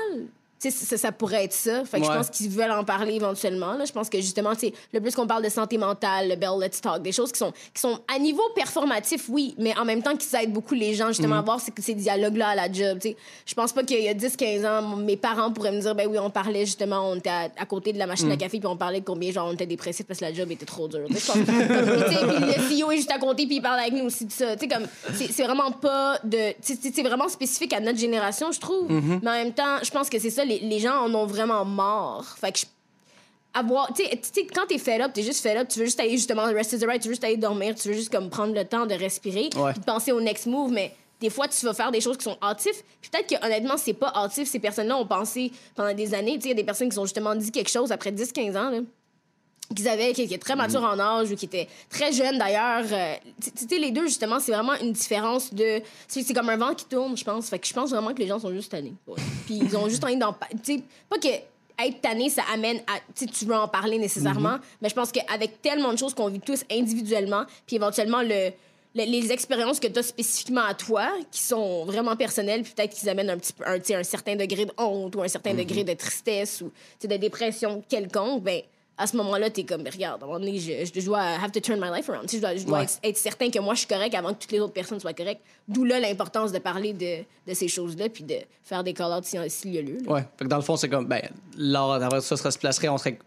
[0.68, 1.85] ça, ça, pourrait être ça.
[1.87, 3.73] Fait que je pense qu'ils veulent en parler éventuellement.
[3.73, 3.87] Là.
[3.87, 4.53] Je pense que justement,
[4.92, 7.53] le plus qu'on parle de santé mentale, le Bell Let's Talk, des choses qui sont,
[7.73, 11.09] qui sont à niveau performatif, oui, mais en même temps qui aident beaucoup les gens
[11.09, 11.49] justement à mhm.
[11.49, 12.99] avoir ces, ces dialogues-là à la job.
[13.01, 13.16] sais.
[13.46, 16.18] Je pense pas qu'il y a 10-15 ans, mes parents pourraient me dire, ben oui,
[16.18, 18.38] on parlait justement, on était à, côté de la machine à mhm.
[18.38, 20.66] café, puis on parlait de combien genre on était dépressif parce que la job était
[20.66, 21.07] trop dure.
[21.09, 24.57] puis le CEO est juste à côté, puis il parle avec nous aussi de ça.
[24.57, 26.55] comme, c'est vraiment pas de.
[26.61, 28.90] C'est vraiment spécifique à notre génération, je trouve.
[28.90, 29.20] Mhm.
[29.23, 32.36] Mais en même temps, je pense que c'est ça les, gens en ont vraiment marre.
[32.38, 32.66] Fait que je,
[33.54, 36.10] avoir, tu sais, quand t'es fed up, t'es juste fed up, tu veux juste aller
[36.10, 38.54] justement, rest is the right, tu veux juste aller dormir, tu veux juste comme prendre
[38.54, 41.90] le temps de respirer, de penser au next move, mais des fois, tu vas faire
[41.90, 42.82] des choses qui sont hâtives.
[43.10, 44.48] Peut-être que honnêtement, c'est pas hâtif.
[44.48, 46.36] Ces personnes-là ont pensé pendant des années.
[46.36, 48.56] Tu sais, il y a des personnes qui ont justement dit quelque chose après 10-15
[48.56, 48.78] ans, là
[49.74, 52.85] qu'ils avaient, qui étaient très matures en âge ou qui étaient très jeunes d'ailleurs.
[52.90, 55.80] Euh, tu sais, les deux, justement, c'est vraiment une différence de.
[56.09, 57.48] C'est comme un vent qui tourne, je pense.
[57.48, 58.94] Fait que je pense vraiment que les gens sont juste tannés.
[59.46, 62.98] Puis ils ont juste envie d'en Tu sais, pas que être tanné, ça amène à.
[63.14, 64.83] Tu tu veux en parler nécessairement, mm-hmm.
[64.83, 68.50] mais je pense qu'avec tellement de choses qu'on vit tous individuellement, puis éventuellement le.
[68.94, 73.09] les expériences que tu as spécifiquement à toi, qui sont vraiment personnelles, puis peut-être qu'ils
[73.09, 75.56] amènent un, petit, un, un certain degré de honte ou un certain mm-hmm.
[75.56, 76.72] degré de tristesse ou
[77.06, 78.61] de dépression quelconque, ben,
[79.00, 81.60] à ce moment-là, t'es comme, regarde, à un moment donné, je, je dois have to
[81.60, 82.30] turn my life around.
[82.30, 84.60] je dois, je dois être, certain que moi, je suis correct avant que toutes les
[84.60, 85.40] autres personnes soient correctes.
[85.66, 89.72] D'où là l'importance de parler de, de ces choses-là puis de faire des call-outs s'il
[89.72, 89.98] y a lieu.
[90.06, 90.20] Ouais.
[90.36, 91.22] Fait que dans le fond, c'est comme, ben,
[91.56, 93.18] là, ça, se placerait, on serait.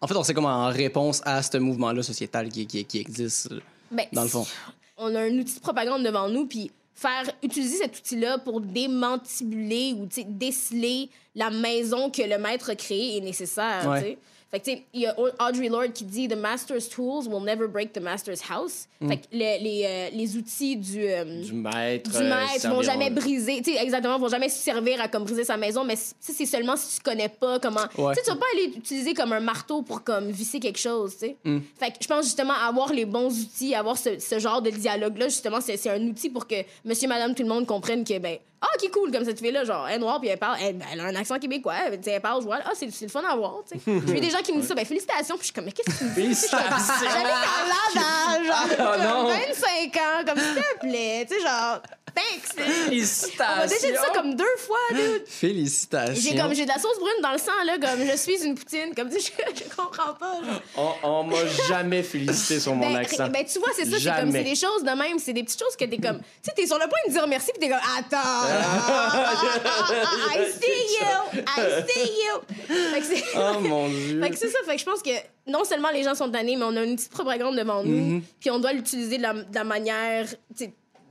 [0.00, 3.52] En fait, on sait comme en réponse à ce mouvement-là sociétal qui, qui, qui existe,
[3.90, 4.46] ben, dans le fond.
[4.96, 9.92] On a un outil de propagande devant nous, puis faire utiliser cet outil-là pour démantibuler
[9.92, 13.86] ou déceler la maison que le maître a créée est nécessaire.
[13.86, 14.16] Ouais.
[14.50, 17.42] Fait que, tu sais, il y a Audrey Lorde qui dit The master's tools will
[17.44, 18.88] never break the master's house.
[19.00, 19.08] Mm.
[19.08, 23.10] Fait que les, les, euh, les outils du, euh, du maître, du maître vont jamais
[23.10, 26.76] briser, tu sais, exactement, vont jamais servir à comme briser sa maison, mais c'est seulement
[26.76, 27.86] si tu connais pas comment.
[27.94, 31.12] Tu sais, tu vas pas aller utiliser comme un marteau pour comme visser quelque chose,
[31.12, 31.36] tu sais.
[31.44, 31.58] Mm.
[31.78, 35.28] Fait que je pense justement avoir les bons outils, avoir ce, ce genre de dialogue-là,
[35.28, 38.66] justement, c'est un outil pour que monsieur, madame, tout le monde comprenne que, ben, ah,
[38.78, 41.14] qui cool, comme cette fille-là, genre, elle est noire, puis elle parle, elle, a un
[41.14, 44.00] accent québécois, elle, elle parle, je vois, ah, c'est le fun à voir, tu sais.
[44.06, 45.90] J'ai des gens qui me disent ça, ben, félicitations, puis je suis comme, mais qu'est-ce
[45.90, 46.20] que tu me dis?
[46.20, 46.94] Félicitations!
[47.02, 51.80] J'avais genre, 25 ans, comme, s'il te plaît, tu sais, genre,
[52.14, 52.52] Thanks!
[52.54, 53.44] Félicitations!
[53.52, 55.26] On m'a déjà dit ça comme deux fois, dude.
[55.26, 56.30] Félicitations.
[56.30, 58.54] J'ai comme j'ai de la sauce brune dans le sang, là, comme je suis une
[58.54, 58.94] poutine.
[58.96, 60.40] Comme je, je comprends pas.
[60.76, 63.28] On, on m'a jamais félicité sur mon ben, accent.
[63.28, 65.60] Ben, tu vois, c'est ça, c'est comme c'est des choses de même, c'est des petites
[65.60, 66.18] choses que t'es comme.
[66.18, 68.49] Tu sais, t'es sur le point de dire merci, puis t'es comme Attends!
[68.50, 71.42] I see you!
[71.46, 73.34] I see you!
[73.36, 74.20] oh mon dieu!
[74.20, 75.10] Fait que c'est ça, fait que je pense que
[75.46, 78.22] non seulement les gens sont tannés, mais on a une petite propagande devant nous, mm-hmm.
[78.40, 80.26] puis on doit l'utiliser de la, de la manière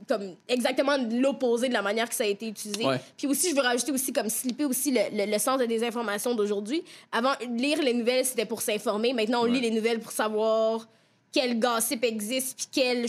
[0.08, 2.84] comme exactement l'opposé de la manière que ça a été utilisé.
[3.16, 6.34] Puis aussi, je veux rajouter aussi comme slipper aussi le, le, sens de des informations
[6.34, 6.82] d'aujourd'hui.
[7.12, 9.12] Avant, lire les nouvelles, c'était pour s'informer.
[9.12, 10.88] Maintenant, on lit les nouvelles pour savoir
[11.32, 13.06] quel gossip existe, puis quelle,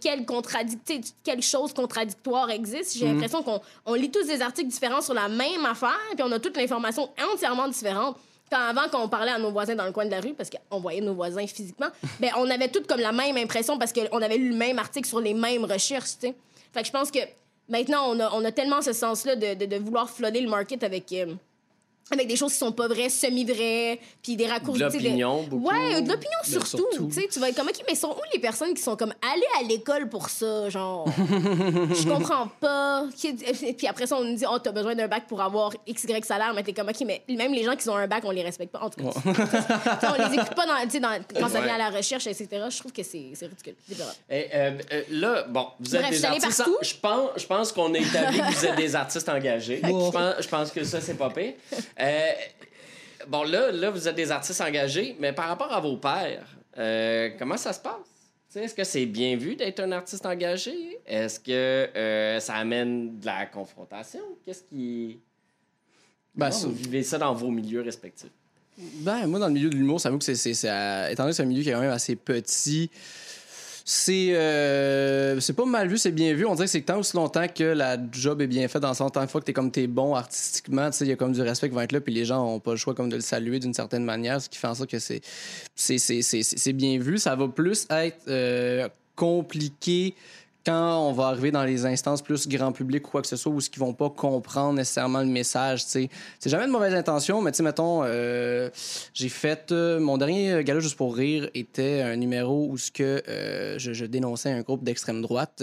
[0.00, 0.24] quelle,
[1.24, 2.98] quelle chose contradictoire existe.
[2.98, 3.14] J'ai mhm.
[3.14, 6.38] l'impression qu'on on lit tous des articles différents sur la même affaire, puis on a
[6.38, 8.16] toute l'information entièrement différente.
[8.50, 10.50] Quand avant, quand on parlait à nos voisins dans le coin de la rue, parce
[10.50, 11.88] qu'on voyait nos voisins physiquement,
[12.20, 15.08] ben, on avait toutes comme la même impression parce qu'on avait lu le même article
[15.08, 16.34] sur les mêmes recherches, tu sais.
[16.74, 17.20] Fait que je pense que
[17.68, 20.82] maintenant, on a, on a tellement ce sens-là de, de, de, vouloir flooder le market
[20.84, 21.12] avec...
[21.12, 21.34] Euh,
[22.10, 24.80] avec des choses qui sont pas vraies, semi-vraies, puis des raccourcis.
[24.80, 25.68] De l'opinion, beaucoup.
[25.68, 26.86] Ouais, de l'opinion surtout.
[27.08, 29.14] Tu sais, tu vas être comme, OK, mais sont où les personnes qui sont comme
[29.32, 31.06] allées à l'école pour ça, genre?
[31.16, 33.06] je comprends pas.
[33.18, 36.24] Puis après ça, on nous dit, oh, t'as besoin d'un bac pour avoir X, Y
[36.24, 38.42] salaire, mais t'es comme, OK, mais même les gens qui ont un bac, on les
[38.42, 38.80] respecte pas.
[38.80, 42.26] En tout cas, on les écoute pas dans, dans, quand ça vient à la recherche,
[42.26, 42.48] etc.
[42.68, 43.74] Je trouve que c'est ridicule.
[44.28, 46.62] Et, euh, euh, là, bon, vous êtes des artistes.
[46.82, 49.80] Je pense, je pense qu'on a établi que vous êtes des artistes engagés.
[49.92, 51.52] Je, pense, je pense que ça, c'est pas pire.
[52.00, 52.30] Euh,
[53.28, 56.46] bon, là, là, vous êtes des artistes engagés, mais par rapport à vos pères,
[56.78, 57.96] euh, comment ça se passe?
[58.54, 61.00] Est-ce que c'est bien vu d'être un artiste engagé?
[61.06, 64.20] Est-ce que euh, ça amène de la confrontation?
[64.44, 65.20] Qu'est-ce qui.
[66.34, 68.30] Ben, vous vivez ça dans vos milieux respectifs?
[68.76, 70.50] Ben, moi, dans le milieu de l'humour, ça veut que c'est.
[71.12, 72.90] Étant donné que c'est un milieu qui est quand même assez petit,
[73.84, 76.46] c'est euh, c'est pas mal vu, c'est bien vu.
[76.46, 78.94] On dirait que c'est tant aussi longtemps que la job est bien faite, dans le
[78.94, 81.68] sens tant fois que t'es comme t'es bon artistiquement, il y a comme du respect
[81.68, 83.58] qui va être là, puis les gens ont pas le choix comme de le saluer
[83.58, 85.22] d'une certaine manière, ce qui fait en sorte que c'est
[85.74, 87.18] c'est bien vu.
[87.18, 90.14] Ça va plus être euh, compliqué
[90.64, 93.52] quand on va arriver dans les instances plus grand public ou quoi que ce soit,
[93.52, 95.84] où ce qu'ils vont pas comprendre nécessairement le message.
[95.84, 96.08] C'est
[96.46, 98.70] jamais de mauvaise intention, mais tu sais, mettons, euh,
[99.14, 99.72] j'ai fait...
[99.72, 104.04] Euh, mon dernier gala Juste pour rire était un numéro où ce que euh, je,
[104.04, 105.62] dénonçais un groupe d'extrême droite.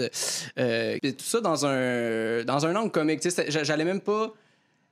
[0.56, 3.20] tout ça dans un, dans un angle comique.
[3.48, 4.32] J'allais même pas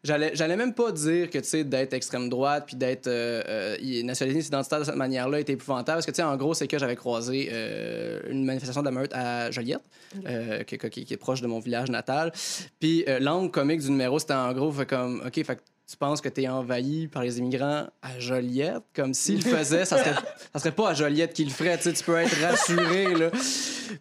[0.05, 4.03] j'allais j'allais même pas dire que tu sais d'être extrême droite puis d'être euh, euh,
[4.03, 5.97] nationaliste identitaire de cette manière-là était épouvantable.
[5.97, 8.93] Parce que tu sais en gros c'est que j'avais croisé euh, une manifestation de la
[8.93, 9.83] meute à Joliette
[10.67, 12.33] qui, qui- qui est proche de mon village natal.
[12.81, 16.29] Puis l'angle comique du numéro c'était en gros fait comme ok fait tu penses que
[16.29, 20.15] tu es envahi par les immigrants à Joliette, comme s'ils le faisaient, ça serait,
[20.53, 23.31] ça serait pas à Joliette qu'ils le feraient, tu sais, tu peux être rassuré, là.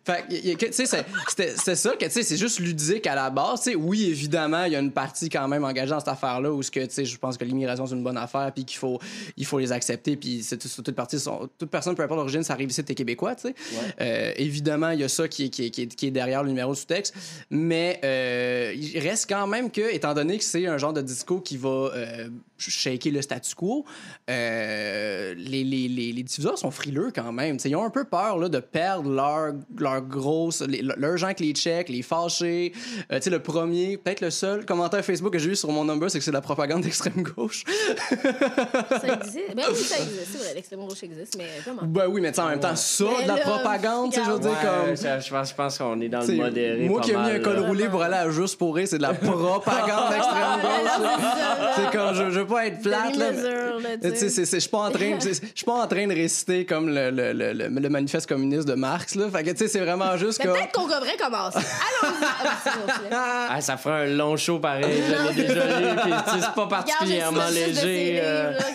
[0.03, 3.69] Fait tu sais, c'est- ça, que, tu sais, c'est juste ludique à la base, tu
[3.71, 3.75] sais.
[3.75, 6.69] Oui, évidemment, il y a une partie quand même engagée dans cette affaire-là où, ce
[6.71, 8.99] que, tu sais, je pense que l'immigration, c'est une bonne affaire, puis qu'il faut,
[9.37, 12.43] il faut les accepter, puis c'est tout- toute partie, sont- toute personne, peu importe l'origine,
[12.43, 13.55] ça arrive ici, t'es québécois, tu sais.
[14.01, 16.43] Euh, évidemment, il y a ça qui est, qui est, qui est, qui est derrière
[16.43, 17.13] le numéro sous-texte,
[17.49, 21.41] mais euh, il reste quand même que, étant donné que c'est un genre de discours
[21.43, 23.85] qui va euh, shaker le statu quo,
[24.29, 27.57] euh, les, les, les, les diffuseurs sont frileux quand même.
[27.57, 30.61] T'sais, ils ont un peu peur là, de perdre leur, leur grosse.
[30.61, 32.73] Les, leurs gens qui les check, les fâchés.
[33.11, 35.85] Euh, tu sais, le premier, peut-être le seul commentaire Facebook que j'ai eu sur mon
[35.85, 37.63] number, c'est que c'est de la propagande d'extrême gauche.
[37.67, 39.55] Ça existe.
[39.55, 40.27] Ben oui, ça existe.
[40.31, 41.81] C'est vrai, l'extrême gauche existe, mais comment?
[41.83, 44.31] ben oui, mais en même temps, ça, Mais de la là, propagande, tu sais, je
[44.31, 44.95] veux dire, Ouais, comme.
[45.21, 46.87] je pense, je pense qu'on est dans le modéré.
[46.87, 47.67] moi pas qui ai mis mal, un col là.
[47.67, 50.99] roulé pour aller à Juste pour rire, c'est de la propagande d'extrême gauche.
[51.01, 51.73] là.
[51.75, 53.25] C'est comme, je, je veux pas être plate, là.
[53.33, 57.33] je suis pas en train, je suis pas en train de réciter comme le, le,
[57.33, 59.25] le, le- le manifeste communiste de Marx là.
[59.31, 60.53] Fait que tu sais, c'est vraiment juste comme.
[60.53, 61.59] peut-être qu'on devrait commencer.
[61.59, 63.07] Allons-y.
[63.11, 63.47] Ah.
[63.51, 64.85] Ah, ça fera un long show pareil.
[65.07, 65.85] Je l'ai déjà lu.
[66.03, 68.19] Puis, c'est pas particulièrement léger.
[68.23, 68.53] euh.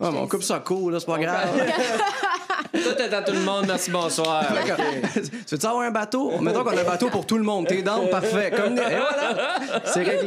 [0.00, 1.48] Ouais, mais on coupe ça court là, c'est pas grave.
[2.72, 3.64] Tout est à tout le monde.
[3.66, 4.44] Merci, bonsoir.
[5.14, 6.38] Tu veux-tu avoir un bateau?
[6.40, 7.66] Mettons qu'on a un bateau pour tout le monde.
[7.66, 8.52] T'es down, parfait.
[8.54, 8.76] Comme...
[8.78, 9.56] Et voilà.
[9.84, 10.26] C'est You réglé.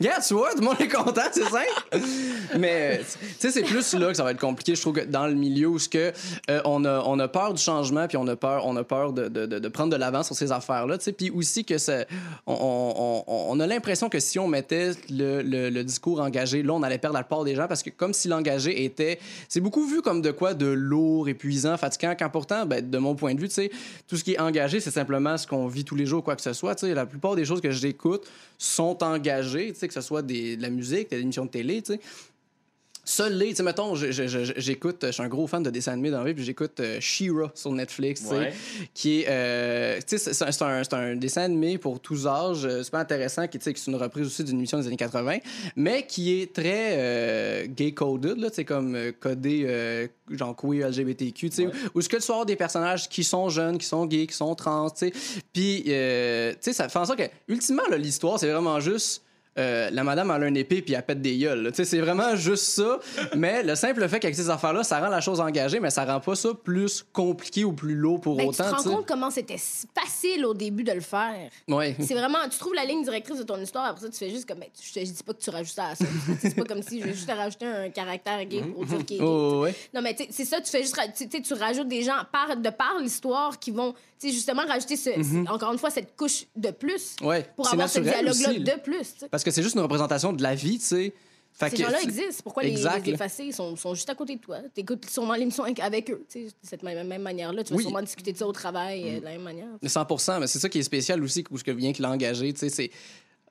[0.00, 2.06] Regarde, tu vois, tout le monde est content, c'est simple.
[2.58, 5.26] Mais, tu sais, c'est plus là que ça va être compliqué, je trouve, que dans
[5.26, 6.12] le milieu où que,
[6.50, 9.12] euh, on, a, on a peur du changement, puis on a peur, on a peur
[9.12, 11.12] de, de, prendre de l'avance sur ces affaires-là, tu sais.
[11.12, 12.04] Puis aussi que ça,
[12.46, 17.24] on, a l'impression que si on mettait le discours engagé, là, on allait perdre la
[17.24, 19.18] part des gens parce que comme si l'engagé était.
[19.48, 23.14] C'est beaucoup vu comme de quoi de lourd, épuisant, fatigant, quand pourtant, ben, de mon
[23.14, 23.70] point de vue, tu sais,
[24.06, 26.42] tout ce qui est engagé, c'est simplement ce qu'on vit tous les jours, quoi que
[26.42, 26.74] ce soit.
[26.74, 28.24] Tu sais, la plupart des choses que j'écoute
[28.58, 32.00] sont engagées, que ce soit des, de la musique, des émissions de télé, tu sais.
[33.06, 36.20] Seul les, tu sais, mettons, j'écoute, je suis un gros fan de dessins animés dans
[36.20, 38.52] la vie, puis j'écoute euh, She-Ra sur Netflix, tu sais, Ouais.
[38.94, 43.00] qui est, euh, tu sais, c'est- un, un, dessin animé pour tous âges, euh, super
[43.00, 45.36] intéressant, qui, tu sais, qui c'est une reprise aussi d'une émission des années 80,
[45.76, 51.56] mais qui est très euh, gay-coded, là, tu sais, comme codé, genre queer, LGBTQ, tu
[51.56, 54.34] sais, où ce que tu vas des personnages qui sont jeunes, qui sont gays, qui
[54.34, 55.12] sont trans, tu sais,
[55.52, 59.23] puis, tu sais, ça fait en sorte que, ultimement, l'histoire, c'est vraiment juste
[59.58, 61.70] euh, la madame elle a un épée puis elle pète des gueules.
[61.74, 62.98] C'est vraiment juste ça.
[63.36, 66.20] Mais le simple fait qu'avec ces affaires-là, ça rend la chose engagée, mais ça rend
[66.20, 68.76] pas ça plus compliqué ou plus lourd pour Ben, tu te autant.
[68.76, 69.58] rends compte comment c'était
[69.94, 71.50] facile au début de le faire.
[71.68, 71.96] Ouais.
[72.00, 74.46] C'est vraiment, tu trouves la ligne directrice de ton histoire, après ça, tu fais juste
[74.46, 76.04] comme, ben, je te je dis pas que tu rajoutes ça à ça.
[76.40, 79.16] c'est pas comme si je vais juste te rajouter un caractère gay pour dire qu'il
[79.16, 79.24] est gay.
[79.24, 79.74] Oh, ouais.
[79.92, 80.96] Non, mais c'est ça, tu fais juste,
[81.44, 85.72] tu rajoutes des gens par, de par l'histoire qui vont, sais, justement rajouter, ce, encore
[85.72, 87.46] une fois, cette couche de plus Ouais.
[87.56, 89.14] pour avoir ce dialogue-là de plus.
[89.30, 91.12] Parce que c'est juste une représentation de la vie, tu sais.
[91.56, 92.42] Fait Ces gens-là existent.
[92.42, 93.44] Pourquoi les, Exact, les effacer?
[93.44, 94.58] Ils sont, sont juste à côté de toi?
[94.74, 96.24] Tu écoutes sûrement l'émission avec- avec eux.
[96.28, 97.62] tu sais, De cette même, même manière-là.
[97.62, 97.84] Tu vas Oui.
[97.84, 99.68] sûrement discuter de ça au travail euh, de la même manière.
[99.80, 102.58] 100% mais c'est ça qui est spécial aussi, où ce que vient que l'engager, tu
[102.58, 102.90] sais, c'est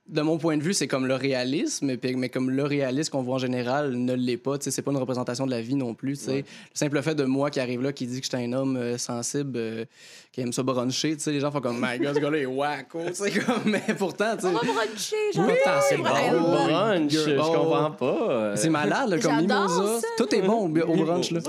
[0.09, 3.35] de mon point de vue, c'est comme le réalisme, mais comme le réalisme qu'on voit
[3.35, 4.57] en général ne l'est pas.
[4.57, 6.17] Tu sais, c'est pas une représentation de la vie non plus.
[6.17, 6.37] tu sais.
[6.39, 8.97] Le simple fait de moi qui arrive là, qui dit que j'étais un homme euh,
[8.97, 9.85] sensible, euh,
[10.33, 12.45] qui aime ça bruncher, tu sais, les gens font comme, my god, ce gars-là est
[12.45, 15.45] wacko, tu sais, comme, mais pourtant, tu sais, On va bruncher, genre.
[15.47, 16.71] Pourtant, c'est bon, Ouais, ouais.
[16.73, 17.11] brunch.
[17.13, 17.51] Je Oh.
[17.53, 18.55] comprends pas.
[18.57, 19.99] c'est malade, là, comme J'adore mimosa.
[20.01, 20.07] ça.
[20.17, 21.39] Tout est bon au, au brunch, là.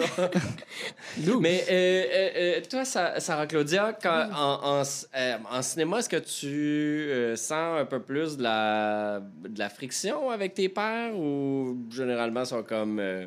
[1.41, 4.83] Mais euh, toi, Sa- Sarah Claudia, quand, en, en,
[5.59, 6.47] en cinéma, est-ce que tu
[7.11, 12.45] euh, sens un peu plus de la, de la friction avec tes pairs ou généralement
[12.45, 12.99] sont comme.
[13.01, 13.27] euh,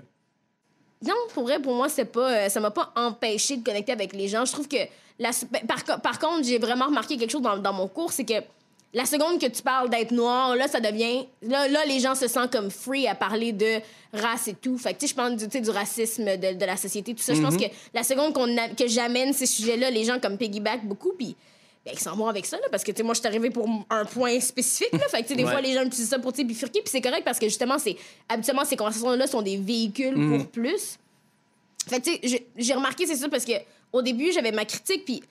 [1.05, 4.13] Non, pour vrai, pour moi, c'est pas, euh, ça m'a pas empêché de connecter avec
[4.13, 4.45] les gens.
[4.45, 4.77] Je trouve que
[5.19, 8.23] la, ben, par, par contre, j'ai vraiment remarqué quelque chose dans, dans mon cours, c'est
[8.25, 8.41] que
[8.93, 11.27] la seconde que tu parles d'être noir, là, ça devient.
[11.41, 13.79] Là, là, les gens se sentent comme free à parler de
[14.13, 14.77] race et tout.
[14.77, 17.33] Fait que, tu sais, je pense du, du racisme de, de la société, tout ça.
[17.33, 21.11] Je pense que la seconde qu'on que j'amène ces sujets-là, les gens comme piggyback beaucoup,
[21.17, 21.35] puis.
[21.87, 23.49] Ben, ils s'en vont avec ça, là, parce que, tu sais, moi, je suis arrivée
[23.49, 25.07] pour un point spécifique, là.
[25.07, 25.51] Fait que, tu sais, des Ouais.
[25.51, 27.79] fois, les gens utilisent ça pour, tu sais, bifurquer, puis c'est correct parce que, justement,
[27.79, 27.95] c'est.
[28.27, 30.37] Habituellement, ces conversations-là sont des véhicules Mm.
[30.37, 30.97] pour plus.
[31.87, 33.53] Fait que, tu sais, j'ai- j'ai remarqué, c'est ça, parce que
[33.93, 35.23] au début, j'avais ma critique, puis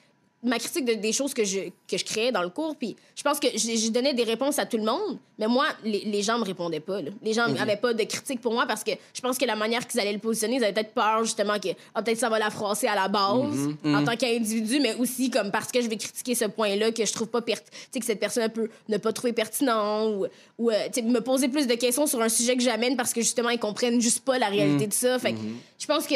[0.47, 2.77] ma critique de, des choses que je, que je créais dans le cours.
[2.77, 6.01] Puis je pense que je, donnais des réponses à tout le monde, mais moi, les,
[6.05, 7.03] les gens me répondaient pas.
[7.03, 7.11] Là.
[7.23, 9.87] Les gens n'avaient pas de critique pour moi parce que je pense que la manière
[9.87, 12.51] qu'ils allaient le positionner, ils avaient peut-être peur justement que ah, peut-être ça va la
[12.51, 16.35] froisser à la base en tant qu'individu, mais aussi comme parce que je vais critiquer
[16.35, 20.09] ce point-là que je trouve pas pertinent, que cette personne peut ne pas trouver pertinent
[20.09, 20.27] ou,
[20.59, 23.51] ou euh, me poser plus de questions sur un sujet que j'amène parce que justement
[23.51, 25.19] ils comprennent juste pas la réalité de ça.
[25.19, 25.39] Fait que
[25.79, 26.15] je pense que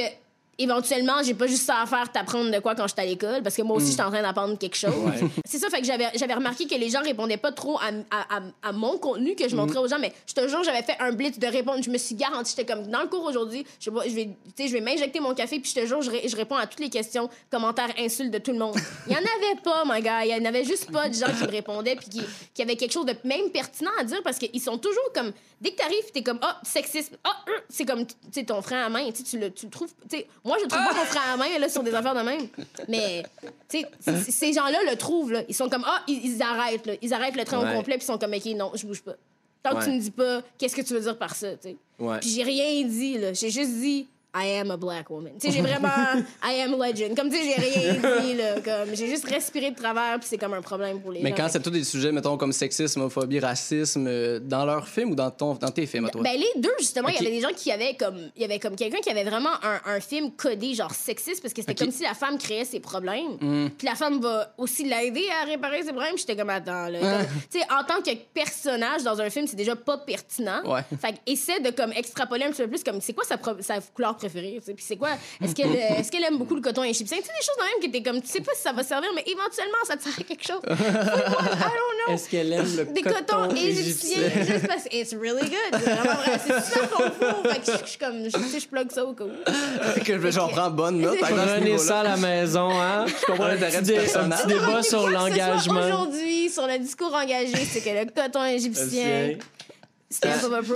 [0.60, 3.56] éventuellement, j'ai pas juste ça à faire t'apprendre de quoi quand j'étais à l'école, parce
[3.56, 3.90] que moi aussi, mm.
[3.90, 4.92] j'étais en train d'apprendre quelque chose.
[5.44, 8.40] C'est ça, fait que j'avais, j'avais remarqué que les gens répondaient pas trop à, à,
[8.62, 9.58] à, mon contenu que je mm.
[9.58, 11.82] montrais aux gens, mais je te jure, j'avais fait un blitz de répondre.
[11.82, 14.80] Je me suis garantie, j'étais comme, dans le cours aujourd'hui, je, je vais, je vais
[14.80, 17.92] m'injecter mon café, puis je te jure, je, je, réponds à toutes les questions, commentaires,
[17.98, 18.76] insultes de tout le monde.
[19.06, 20.24] Il y en avait pas, mon gars.
[20.24, 22.22] Il y en avait juste pas de gens qui me répondaient, puis qui,
[22.54, 25.70] qui avaient quelque chose de même pertinent à dire, parce qu'ils sont toujours comme, dès
[25.70, 28.88] que t'arrives, t'es comme, ah, oh, sexisme, ah, oh, c'est comme, tu ton frère à
[28.88, 31.58] main, tu le, tu le trouves, tu moi, je trouve pas mon frère à main,
[31.60, 32.48] là, sur des affaires de même.
[32.88, 33.22] Mais,
[33.68, 35.42] tu sais, ces gens-là le trouvent, là.
[35.48, 36.94] Ils sont comme, ah, ils, arrêtent, là.
[37.00, 39.14] Ils arrêtent le train au complet, puis ils sont comme, OK, non, je bouge pas.
[39.62, 41.76] Tant que tu me dis pas, qu'est-ce que tu veux dire par ça, tu sais?
[42.20, 43.32] Puis j'ai rien dit, là.
[43.32, 45.32] J'ai juste dit, I am a black woman.
[45.40, 45.88] Tu sais, j'ai vraiment
[46.44, 47.16] I am legend.
[47.16, 50.38] Comme tu sais, j'ai rien dit là, comme j'ai juste respiré de travers puis c'est
[50.38, 53.40] comme un problème pour les Mais quand c'est tous des sujets mettons comme sexisme, homophobie,
[53.40, 56.22] racisme euh, dans leurs films ou dans ton dans tes films à toi?
[56.22, 58.60] Ben les deux justement, il y avait des gens qui avaient comme il y avait
[58.60, 61.90] comme quelqu'un qui avait vraiment un, un, film codé genre sexiste parce que c'était comme
[61.90, 63.36] si la femme créait ses problèmes.
[63.40, 63.70] Mm.
[63.76, 67.24] Puis la femme va aussi l'aider à réparer ses problèmes, j'étais comme attends là.
[67.50, 70.62] tu sais en tant que personnage dans un film, c'est déjà pas pertinent.
[70.64, 70.82] Ouais.
[71.00, 74.16] Fait essaie de comme extrapoler un petit peu plus comme c'est quoi sa, sa couleur
[74.20, 74.60] préférée.
[74.64, 75.10] Puis c'est quoi?
[75.42, 77.18] Est-ce qu'elle est qu'elle aime beaucoup le coton égyptien?
[77.18, 78.82] Tu sais, des choses dans même qui étaient comme, tu sais pas si ça va
[78.82, 80.60] servir, mais éventuellement, ça te sert à quelque chose.
[80.68, 82.14] I don't know.
[82.14, 84.18] Est-ce qu'elle aime le des coton, coton égyptien?
[84.36, 85.72] Juste parce que it's really good.
[85.72, 86.40] C'est vraiment vrai.
[86.44, 87.42] C'est super confort.
[87.44, 90.00] Fait que je suis comme, tu sais, je plug ça au cas où.
[90.04, 91.18] que j'en prends bonne note.
[91.20, 93.06] Prenez ça à la maison, hein?
[93.06, 94.46] Je comprends l'intérêt du personnage.
[94.46, 95.80] Débat sur l'engagement.
[95.80, 99.36] Aujourd'hui, sur le discours engagé, c'est que le coton égyptien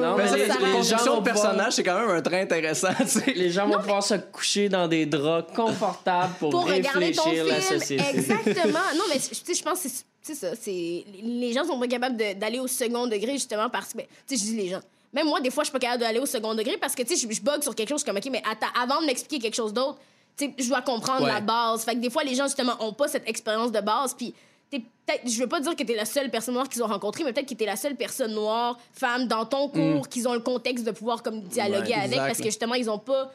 [0.00, 2.88] non, mais les, les gens personnage, c'est quand même un trait intéressant.
[3.34, 8.04] Les gens vont pouvoir se coucher dans des draps confortables pour, pour réfléchir la société.
[8.14, 8.78] Exactement.
[8.96, 9.88] non, mais je pense que
[10.22, 10.48] c'est ça.
[10.66, 14.44] Les gens sont pas capables d'aller au second degré justement parce que, ben, tu sais,
[14.44, 14.80] je dis les gens.
[15.12, 17.16] Même moi, des fois, je suis pas capable d'aller au second degré parce que, tu
[17.16, 19.40] sais, je, bug sur quelque chose, je suis comme, OK, mais attends, avant de m'expliquer
[19.40, 19.98] quelque chose d'autre,
[20.36, 21.84] tu sais, je dois comprendre la base.
[21.84, 24.14] Fait que des fois, les gens, justement, ont pas cette expérience de base.
[24.14, 24.32] Puis
[24.80, 27.32] peut-être, je veux pas dire que t'es la seule personne noire qu'ils ont rencontrée, mais
[27.32, 30.08] peut-être que t'es la seule personne noire, femme, dans ton cours, mm.
[30.08, 33.32] qu'ils ont le contexte de pouvoir comme dialoguer avec, parce que justement, ils ont pas.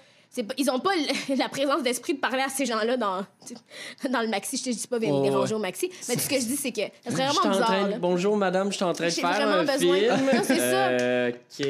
[0.57, 0.91] ils ont pas
[1.35, 3.25] la présence d'esprit de parler à ces gens-là dans,
[4.09, 4.57] dans le maxi.
[4.57, 5.91] Je te dis pas venir déranger au maxi.
[6.07, 7.89] Mais tout ce que je dis, c'est que c'est vraiment bizarre.
[7.99, 9.97] bonjour, madame, je suis en train de faire un besoin.
[9.97, 10.29] film.
[10.43, 11.29] c'est ça.
[11.29, 11.65] OK.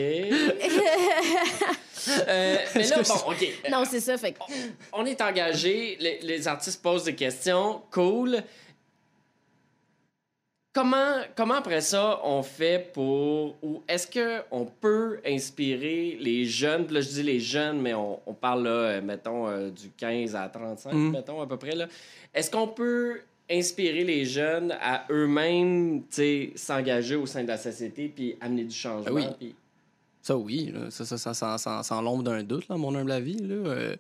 [2.28, 3.54] euh, mais là, bon, OK.
[3.72, 4.18] Non, c'est ça.
[4.18, 4.36] Fait
[4.94, 7.82] on, est engagé, les, les artistes posent des questions.
[7.92, 8.44] Cool
[10.74, 16.88] comment, comment après ça on fait pour ou est-ce que on peut inspirer les jeunes?
[16.92, 20.36] Là je dis les jeunes mais on, on parle là euh, mettons euh, du 15
[20.36, 21.12] à 35 mm.
[21.12, 21.88] mettons à peu près là
[22.34, 26.04] est-ce qu'on peut inspirer les jeunes à eux-mêmes
[26.56, 29.56] s'engager au sein de la société puis amener du changement ah oui.
[30.22, 33.56] ça oui ça ça ça, ça, sans l'ombre d'un doute là mon humble avis là
[33.56, 33.96] euh,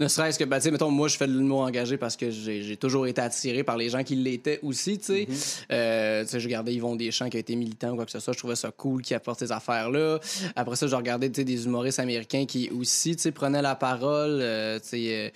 [0.00, 2.30] ne serait-ce que, ben, tu sais, mettons, moi, je fais le mot engagé parce que
[2.30, 5.26] j'ai toujours été attiré par les gens qui l'étaient aussi, tu sais.
[5.30, 5.64] Mm-hmm.
[5.72, 8.18] Euh, tu sais, je regardais Yvon Deschamps qui a été militant ou quoi que ce
[8.18, 8.32] soit.
[8.32, 10.18] Je trouvais ça cool qui apporte ces affaires-là.
[10.56, 13.74] Après ça, je regardais, tu sais, des humoristes américains qui aussi, tu sais, prenaient la
[13.74, 14.40] parole.
[14.40, 15.32] Euh, tu sais,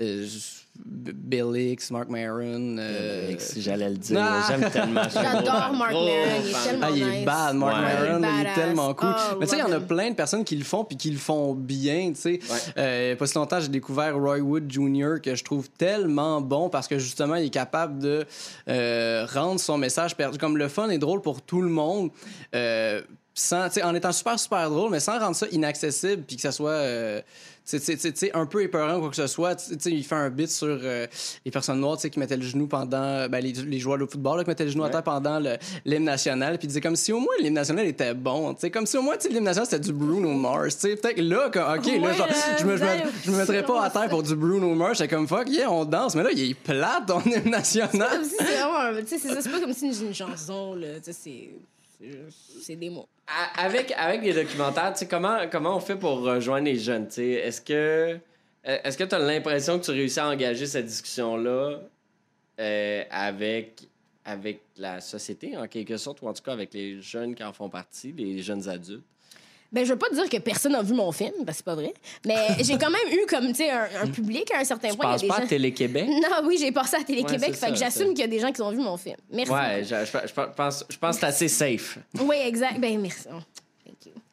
[0.00, 0.26] euh,
[0.84, 2.76] Bill Hicks, Mark Maron.
[2.78, 3.36] Euh...
[3.56, 4.18] J'allais le dire.
[4.20, 4.44] Ah!
[4.48, 5.02] J'aime tellement.
[5.12, 6.06] J'adore Mark Maron.
[6.06, 8.22] Il est tellement ah, il est bad, Mark Maron.
[8.22, 9.14] Il est tellement cool.
[9.14, 10.96] Oh, mais tu sais, il y en a plein de personnes qui le font puis
[10.96, 12.12] qui le font bien.
[12.14, 12.40] Tu sais,
[12.78, 15.20] euh, pas si longtemps, j'ai découvert Roy Wood Jr.
[15.22, 18.24] que je trouve tellement bon parce que justement, il est capable de
[18.68, 20.38] euh, rendre son message perdu.
[20.38, 22.10] Comme le fun est drôle pour tout le monde.
[22.54, 23.02] Euh,
[23.36, 26.70] sans, en étant super, super drôle, mais sans rendre ça inaccessible puis que ça soit
[26.70, 27.20] euh,
[27.66, 29.70] c'est un peu épeurant quoi que ce soit.
[29.86, 31.06] il fait un bit sur euh,
[31.44, 33.28] les personnes noires qui mettaient le genou pendant.
[33.28, 35.42] Ben, les, joueurs de football qui mettaient le genou à terre pendant
[35.84, 36.58] l'hymne national.
[36.58, 38.54] Puis il disait comme si au moins l'hymne national était bon.
[38.72, 40.76] Comme si au moins l'hymne national c'était du Bruno Mars.
[40.76, 41.80] Peut-être là, OK, là,
[42.56, 44.98] je, me, je, me, mettrais pas à terre pour du Bruno Mars.
[44.98, 46.14] C'est comme fuck, yeah, on danse.
[46.14, 48.20] Mais là, il est plate ton hymne national.
[48.24, 50.76] C'est pas comme si une chanson.
[51.02, 51.50] C'est
[52.38, 53.08] c'est des mots.
[53.56, 57.08] avec, avec les documentaires, comment, comment on fait pour rejoindre les jeunes?
[57.16, 58.18] Est-ce que
[58.66, 61.78] est-ce que tu as l'impression que tu réussis à engager cette discussion-là
[62.58, 63.86] euh, avec,
[64.24, 67.52] avec la société, en quelque sorte, ou en tout cas avec les jeunes qui en
[67.52, 69.04] font partie, les jeunes adultes?
[69.72, 71.74] Ben, je veux pas dire que personne n'a vu mon film, parce que c'est pas
[71.74, 71.92] vrai.
[72.24, 75.16] Mais j'ai quand même eu comme, tu sais, un, public à un certain tu point.
[75.16, 76.08] Tu passes pas à Télé-Québec?
[76.16, 77.54] Non, oui, j'ai passé à Télé-Québec.
[77.54, 79.16] fait que j'assume qu'il y a des gens qui ont vu mon film.
[79.30, 79.52] Merci.
[79.52, 81.98] Ouais, je, je, pense, je pense que c'est assez safe.
[82.20, 82.78] Oui, exact.
[82.80, 83.26] Ben, merci.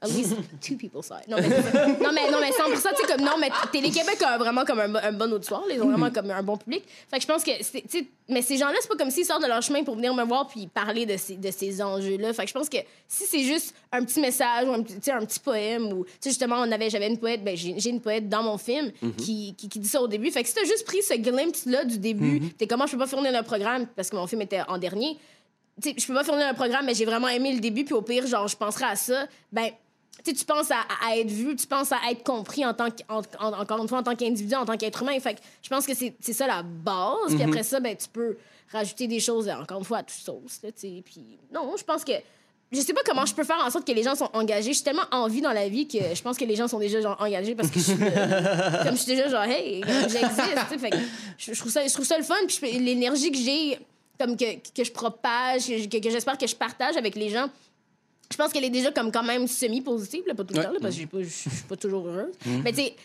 [0.03, 1.27] At least two people saw it.
[1.27, 4.65] Non, mais, non, mais, non, mais 100%, tu sais, comme, non, mais Télé-Québec a vraiment
[4.65, 6.83] comme un, un bon auditoire, ils ont vraiment comme un bon public.
[7.09, 9.43] Fait que je pense que, tu sais, mais ces gens-là, c'est pas comme s'ils sortent
[9.43, 12.33] de leur chemin pour venir me voir puis parler de ces, de ces enjeux-là.
[12.33, 12.77] Fait que je pense que
[13.07, 16.29] si c'est juste un petit message ou un, petit, un petit poème ou, tu sais,
[16.29, 19.15] justement, on avait, j'avais une poète, ben, j'ai une poète dans mon film mm-hmm.
[19.15, 20.31] qui, qui, dit ça au début.
[20.31, 22.53] Fait que si t'as juste pris ce glimpse-là du début, mm-hmm.
[22.57, 25.17] t'es comment je peux pas fournir le programme parce que mon film était en dernier,
[25.83, 28.27] je peux pas fournir le programme, mais j'ai vraiment aimé le début, puis au pire,
[28.27, 29.69] genre, je penserai à ça, ben,
[30.23, 33.99] tu penses à, être vu, tu penses à être compris en tant encore une fois,
[33.99, 35.19] en tant qu'individu, en tant qu'être humain.
[35.19, 37.27] Fait je pense que c'est ça la base.
[37.27, 37.49] Puis mhm.
[37.49, 38.37] après ça, ben, tu peux
[38.71, 40.59] rajouter des choses, encore une fois, à toute sauce.
[41.05, 42.13] puis non, je pense que
[42.73, 44.73] je sais pas comment je peux faire en sorte que les gens sont engagés.
[44.73, 47.17] J'ai tellement envie dans la vie que je pense que les gens sont déjà genre,
[47.19, 47.97] engagés parce que je suis
[48.83, 50.95] comme je suis déjà genre hey j'existe.
[51.37, 53.77] je, trouve ça je trouve ça le fun puis l'énergie que j'ai
[54.19, 57.47] comme que, que je propage que, que j'espère que je partage avec les gens
[58.33, 61.01] je pense qu'elle est déjà comme quand même semi-positive, pas tout le temps, parce que
[61.21, 62.33] je suis pas toujours heureuse.
[62.47, 62.61] Mm-hmm.
[62.63, 62.95] Mais tu sais,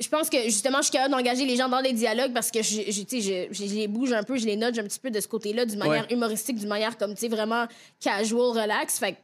[0.00, 2.62] je pense que justement, je suis capable d'engager les gens dans des dialogues parce que
[2.62, 5.20] je, je, je, je, les bouge un peu, je les note un petit peu de
[5.20, 7.66] ce côté-là, d'une manière humoristique, d'une manière comme, tu sais, vraiment
[8.00, 8.98] casual, relax.
[8.98, 9.16] Fait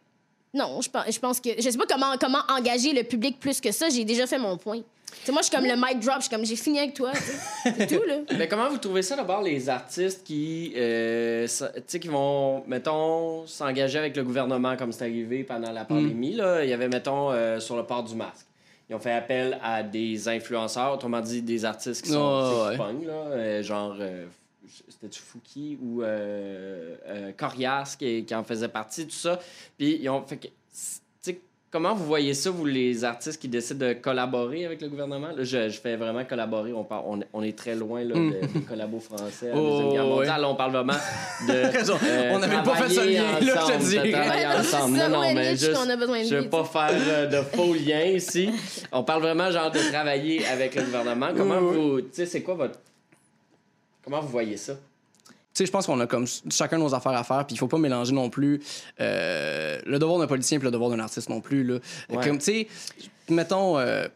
[0.53, 1.51] non, je, je pense que.
[1.57, 4.59] Je sais pas comment, comment engager le public plus que ça, j'ai déjà fait mon
[4.59, 4.83] point
[5.29, 7.13] moi, je suis comme le mic drop, je suis comme j'ai fini avec toi.
[7.63, 8.17] C'est tout, là.
[8.37, 11.47] Mais comment vous trouvez ça d'abord, les artistes qui, euh,
[11.87, 16.35] qui vont, mettons, s'engager avec le gouvernement comme c'est arrivé pendant la pandémie?
[16.35, 16.65] Là?
[16.65, 18.47] Il y avait, mettons, euh, sur le port du masque.
[18.89, 23.13] Ils ont fait appel à des influenceurs, autrement dit, des artistes qui sont oh, là,
[23.13, 23.97] euh, genre.
[24.89, 26.03] c'était Fouki ou
[27.37, 29.39] Corias qui, qui, en faisait partie, tout ça.
[29.79, 30.51] Puis ils ont fait
[31.73, 35.29] Comment vous voyez ça, vous, les artistes qui décident de collaborer avec le gouvernement?
[35.39, 36.73] je, fais vraiment collaborer.
[36.73, 38.35] On, parle, on, est très loin là, mm.
[38.53, 39.53] des collabos français.
[39.55, 40.93] Oh, on parle vraiment
[41.49, 41.53] de.
[41.53, 44.17] Euh, on n'avait pas fait ce lien, là, je te dis.
[44.59, 44.97] ensemble.
[44.99, 45.67] Non, non, mais juste.
[45.67, 48.51] Je ne veux pas faire euh, de faux liens ici.
[48.91, 51.29] On parle vraiment genre de travailler avec le gouvernement.
[51.37, 52.01] Comment vous.
[52.01, 52.81] Tu sais, c'est quoi votre.
[54.03, 54.75] Comment vous voyez ça?
[55.55, 57.79] Sais, je pense qu'on a comme chacun nos affaires à faire, puis il faut pas
[57.79, 58.61] mélanger non plus
[59.01, 61.65] euh, le devoir d'un politicien et le devoir d'un artiste non plus.
[61.65, 61.79] Là.
[62.23, 62.69] Comme, tu sais,
[63.29, 63.79] mettons.
[63.79, 64.07] Euh,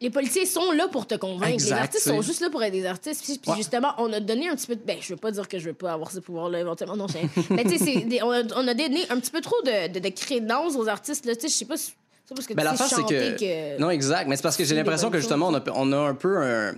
[0.00, 1.62] les policiers sont là pour te convaincre.
[1.62, 3.22] les artistes sont juste là pour être des artistes.
[3.22, 4.74] Puis, justement, on a donné un petit peu.
[4.74, 4.80] De...
[4.82, 6.96] Ben, je veux pas dire que je veux pas avoir ce pouvoir-là éventuellement.
[6.96, 7.06] Non,
[7.50, 10.74] Mais tu sais, on, a, on a donné un petit peu trop de, de, crédence
[10.74, 11.24] aux artistes.
[11.24, 11.76] Tu sais, je sais pas.
[11.76, 11.92] Si...
[12.34, 13.80] Parce que ben, c'est que...
[13.80, 14.28] Non, exact.
[14.28, 16.74] Mais c'est parce que j'ai l'impression que justement, on a, on a un peu un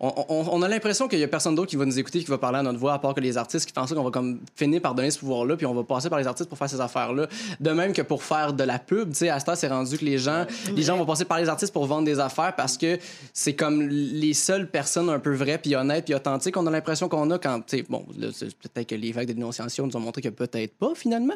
[0.00, 2.58] on, a l'impression qu'il y a personne d'autre qui va nous écouter, qui va parler
[2.58, 4.94] à notre voix, à part que les artistes, qui pensent qu'on va comme finir par
[4.94, 7.26] donner ce pouvoir-là, puis on va passer par les artistes pour faire ces affaires-là.
[7.58, 10.04] De même que pour faire de la pub, tu sais, à ce c'est rendu que
[10.04, 12.98] les gens, les gens vont passer par les artistes pour vendre des affaires parce que
[13.32, 16.56] c'est comme les seules personnes un peu vraies, puis honnêtes, puis authentiques.
[16.56, 19.86] On a l'impression qu'on a quand, tu sais, bon, peut-être que les vagues de dénonciation
[19.86, 21.34] nous ont montré que peut-être pas finalement.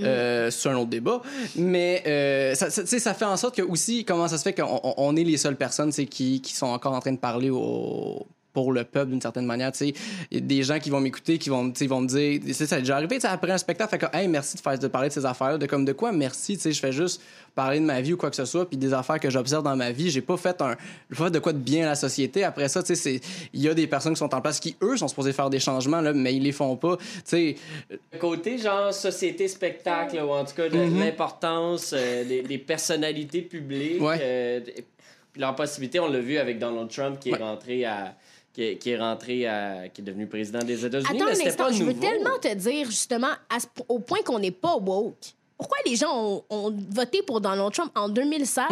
[0.00, 1.20] Euh, c'est un autre débat,
[1.56, 5.16] mais euh, ça, ça fait en sorte que aussi, comment ça se fait qu'on on
[5.16, 7.97] est les seules personnes, qui, qui sont encore en train de parler aux
[8.52, 9.70] pour le peuple d'une certaine manière.
[9.80, 9.94] Il
[10.32, 12.96] y a des gens qui vont m'écouter, qui vont, vont me dire, c'est ça, déjà
[12.96, 15.58] arrivé après un spectacle, fait que, hey, merci de, faire, de parler de ces affaires-là,
[15.58, 17.22] de comme de quoi, merci, je fais juste
[17.54, 19.76] parler de ma vie ou quoi que ce soit, puis des affaires que j'observe dans
[19.76, 20.10] ma vie.
[20.10, 20.76] J'ai pas fait un,
[21.12, 22.42] fait de quoi de bien à la société.
[22.42, 23.20] Après ça, il
[23.60, 26.00] y a des personnes qui sont en place qui, eux, sont supposés faire des changements,
[26.00, 26.96] là, mais ils les font pas.
[27.24, 27.56] sais
[28.18, 30.98] Côté genre société spectacle, ou en tout cas mm-hmm.
[30.98, 34.02] l'importance euh, des, personnalités publiques.
[34.02, 34.60] Euh,
[35.38, 38.14] leur possibilité, on l'a vu avec Donald Trump qui est rentré à
[38.52, 41.22] qui est, rentré à, qui est devenu président des États-Unis.
[41.22, 43.30] Attends mais un pas je veux tellement te dire justement
[43.86, 45.14] au point qu'on n'est pas woke
[45.58, 48.66] pourquoi les gens ont, voté pour Donald Trump en 2016?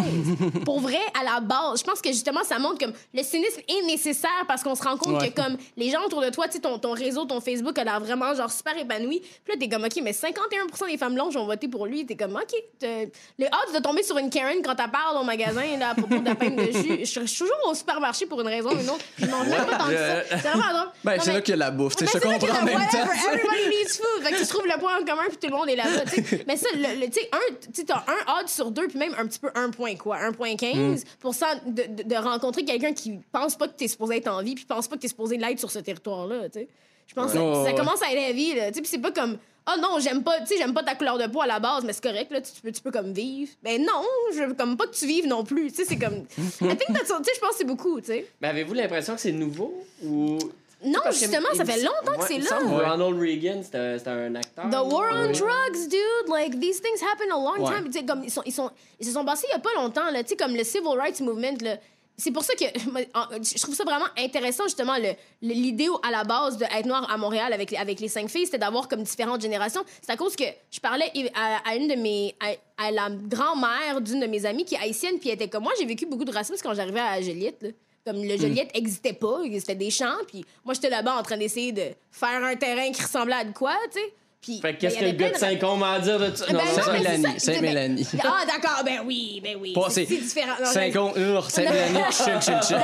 [0.65, 3.87] pour vrai, à la base, je pense que justement, ça montre que le cynisme est
[3.87, 6.93] nécessaire parce qu'on se rend compte que comme les gens autour de toi, ton, ton
[6.93, 9.21] réseau, ton Facebook a l'air vraiment genre super épanoui.
[9.21, 12.07] Puis là, t'es comme, OK, mais 51 des femmes blanches ont voté pour lui.
[12.07, 15.77] T'es comme, OK, les odds de tomber sur une Karen quand t'as parlé au magasin
[15.79, 16.99] là, à propos de la peine de jus.
[17.01, 19.05] Je suis toujours au supermarché pour une raison ou une autre.
[19.19, 20.23] Je mange même pas tant que ça.
[20.31, 20.93] C'est vraiment drôle.
[21.03, 21.95] Ben, c'est là qu'il y a la bouffe.
[21.99, 22.99] je comprends en même temps.
[22.99, 24.23] Everybody needs food.
[24.23, 26.05] Fait que tu trouves le point en commun puis tout le monde est là-bas.
[26.47, 29.51] Mais ça, tu sais, un, as un odd sur deux, puis même un petit peu
[29.55, 33.85] un point quoi, 1.15 pour ça de, de, rencontrer quelqu'un qui pense pas que tu
[33.85, 35.79] es supposé être en vie, puis pense pas que tu es supposé l'être sur ce
[35.79, 36.69] territoire-là, tu sais.
[37.07, 39.13] Je pense que ça, commence à être la vie, là, tu sais, puis c'est pas
[39.13, 41.59] comme oh non, j'aime pas, tu sais, j'aime pas ta couleur de peau à la
[41.59, 43.51] base, mais c'est correct, là, tu peux, tu peux comme vivre.
[43.63, 44.03] Ben non,
[44.35, 46.25] je veux comme pas que tu vives non plus, tu sais, c'est comme.
[46.39, 48.27] I think tu sais, je pense que c'est beaucoup, tu sais.
[48.41, 50.39] Mais avez-vous l'impression que c'est nouveau ou
[50.85, 52.59] Non, justement, ça fait longtemps que c'est là.
[52.59, 54.71] Ronald Reagan, c'était un acteur.
[54.71, 56.29] The war on drugs, dude.
[56.29, 58.07] Like, these things happen a long time.
[58.07, 58.71] Comme, ils, sont, ils, sont,
[59.01, 60.23] ils se sont passés il y a pas longtemps, là.
[60.23, 61.77] Tu sais, comme le civil rights movement, là
[62.19, 64.95] c'est pour ça que je trouve ça vraiment intéressant, justement,
[65.43, 68.89] l'idée à la base d'être noir à Montréal avec, avec les cinq filles, c'était d'avoir
[68.89, 69.85] comme différentes générations.
[70.01, 72.35] C'est à cause que je parlais à, une de mes.
[72.79, 75.73] À, la grand-mère d'une de mes amies qui est haïtienne, puis elle était comme moi,
[75.79, 77.75] j'ai vécu beaucoup de racisme quand j'arrivais à Joliette.
[78.07, 81.73] Comme le Joliette n'existait pas, c'était des champs, puis moi, j'étais là-bas en train d'essayer
[81.73, 84.15] de faire un terrain qui ressemblait à de quoi, tu sais
[84.61, 86.47] fait qu'est-ce que le gars de Saint-Côme a à dire de ça?
[86.51, 87.41] Ben Saint-Mélanie.
[87.41, 88.07] Saint-Mélanie.
[88.25, 89.75] Ah, d'accord, ben oui, ben oui.
[89.91, 90.65] C'est différent.
[90.65, 91.13] Saint-Côme,
[91.49, 92.79] Saint-Mélanie, chill, chill, chill.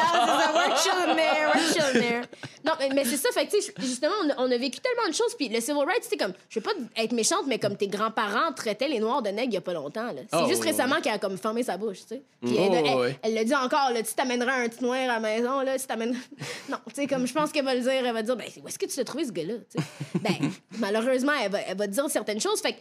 [2.65, 5.61] Non, mais, c'est ça, fait que, justement, on a, vécu tellement de choses, puis le
[5.61, 9.01] civil rights, c'est comme, je veux pas être méchante, mais comme tes grands-parents traitaient les
[9.01, 11.37] Noirs de nègres il y a pas longtemps, C'est oh, juste récemment qu'elle a comme
[11.37, 12.23] fermé sa bouche, tu sais.
[12.43, 15.61] Puis oh, elle, le dit encore, là, tu t'amènerais un petit noir à la maison,
[15.61, 16.17] là, tu t'amènes...
[16.69, 18.69] non, tu sais, comme, je pense qu'elle va le dire, elle va dire, ben, où
[18.69, 19.55] est-ce que tu t'as trouvé ce gars-là,
[20.21, 22.61] Ben, malheureusement, elle va, elle va dire certaines choses.
[22.61, 22.79] Fait que,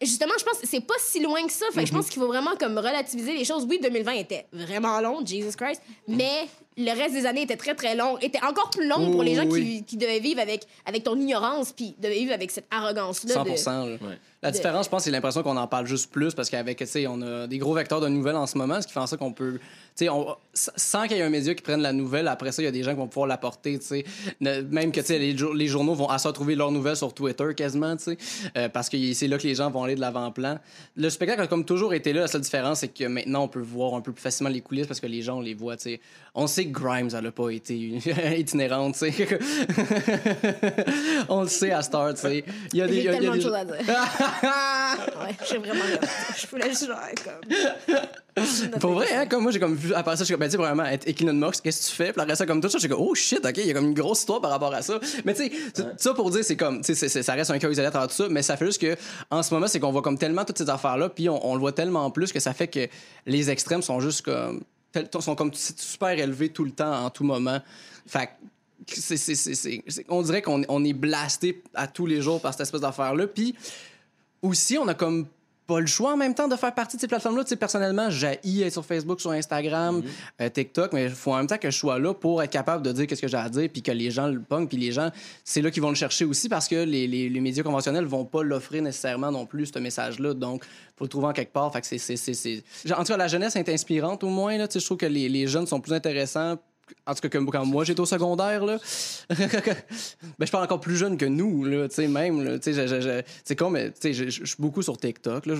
[0.00, 1.66] justement, je pense que c'est pas si loin que ça.
[1.72, 2.10] Fait que je pense mhm.
[2.10, 3.66] qu'il faut vraiment comme relativiser les choses.
[3.68, 7.94] Oui, 2020 était vraiment long, Jesus Christ, mais le reste des années était très, très
[7.94, 11.18] long, était encore plus long pour les gens qui, qui, devaient vivre avec, avec ton
[11.18, 13.44] ignorance, puis devaient vivre avec cette arrogance-là.
[13.56, 13.98] 100 de...
[14.42, 17.06] La différence, je pense, c'est l'impression qu'on en parle juste plus parce qu'avec, tu sais,
[17.06, 19.20] on a des gros vecteurs de nouvelles en ce moment, ce qui fait en sorte
[19.20, 19.58] qu'on peut,
[19.96, 20.10] tu sais,
[20.52, 22.70] sans qu'il y ait un média qui prenne la nouvelle, après ça, il y a
[22.70, 24.04] des gens qui vont pouvoir l'apporter, tu sais.
[24.40, 27.54] Même que, tu sais, les, les, journaux vont à ça trouver leurs nouvelles sur Twitter
[27.56, 28.18] quasiment, tu sais,
[28.58, 30.58] euh, parce que c'est là que les gens vont aller de l'avant-plan.
[30.96, 32.22] Le spectacle a comme toujours été là.
[32.22, 34.86] La seule différence, c'est que maintenant, on peut voir un peu plus facilement les coulisses
[34.86, 36.00] parce que les gens, on les voit, tu sais.
[36.34, 37.74] On sait que Grimes, elle a pas été
[38.38, 39.38] itinérante, tu sais.
[41.30, 42.44] on le sait à Star, tu sais.
[42.74, 42.96] Il y a des.
[42.96, 43.76] Il y a, tellement de choses à dire.
[44.42, 45.84] ouais, j'ai vraiment.
[46.36, 48.80] Je voulais juste genre comme.
[48.80, 50.46] Pour vrai, hein, comme moi, j'ai comme vu, à part ça, je suis comme, ben,
[50.46, 52.12] tu sais, vraiment, être Equinox, qu'est-ce que tu fais?
[52.12, 53.86] Puis après ça, comme tout ça, suis comme, oh shit, ok, il y a comme
[53.86, 55.00] une grosse histoire par rapport à ça.
[55.24, 55.52] Mais tu sais,
[55.96, 58.28] ça pour dire, c'est comme, tu sais, ça reste un cas isolé à tout ça,
[58.28, 58.94] mais ça fait juste que,
[59.30, 61.72] en ce moment, c'est qu'on voit comme tellement toutes ces affaires-là, puis on, le voit
[61.72, 62.88] tellement plus que ça fait que
[63.24, 64.62] les extrêmes sont juste comme,
[65.20, 67.60] sont comme super élevés tout le temps, en tout moment.
[68.06, 68.30] Fait
[70.08, 73.26] on dirait qu'on on est blasté à tous les jours par cette espèce d'affaire-là.
[73.26, 73.54] Puis
[74.42, 75.26] aussi, on a comme
[75.66, 77.44] pas le choix en même temps de faire partie de ces plateformes-là.
[77.44, 80.04] Tu sais, personnellement, j'ai être sur Facebook, sur Instagram, mhm.
[80.40, 82.84] euh, TikTok, mais il faut en même temps que je sois là pour être capable
[82.84, 84.92] de dire qu'est-ce que j'ai à dire, puis que les gens le pognent, puis les
[84.92, 85.10] gens,
[85.44, 88.24] c'est là qu'ils vont le chercher aussi parce que les, les, les médias conventionnels vont
[88.24, 90.34] pas l'offrir nécessairement non plus, ce message-là.
[90.34, 90.64] Donc,
[90.96, 91.72] faut le trouver en quelque part.
[91.72, 92.62] Fait que c'est,
[92.92, 94.56] En tout cas, la jeunesse est inspirante au moins.
[94.56, 96.56] Là, tu sais, je trouve que les, les jeunes sont plus intéressants
[97.06, 98.78] en tout cas, comme quand moi j'étais au secondaire, là,
[99.28, 103.24] ben, je parle encore plus jeune que nous, là, tu sais, même, là, tu sais,
[103.44, 105.54] c'est con, mais, tu sais, je suis beaucoup sur TikTok, là,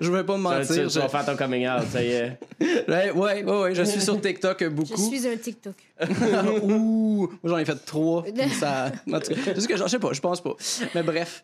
[0.00, 0.88] je vais pas me mentir.
[0.88, 2.38] Tu vas faire ton coming out, ça y est.
[2.60, 4.96] ouais, ouais, ouais, je suis sur TikTok beaucoup.
[4.96, 5.74] Je suis un TikTok.
[6.62, 8.24] Ouh, moi j'en ai fait trois,
[8.58, 10.54] ça, en tout cas, je sais pas, je pense pas.
[10.94, 11.42] Mais bref.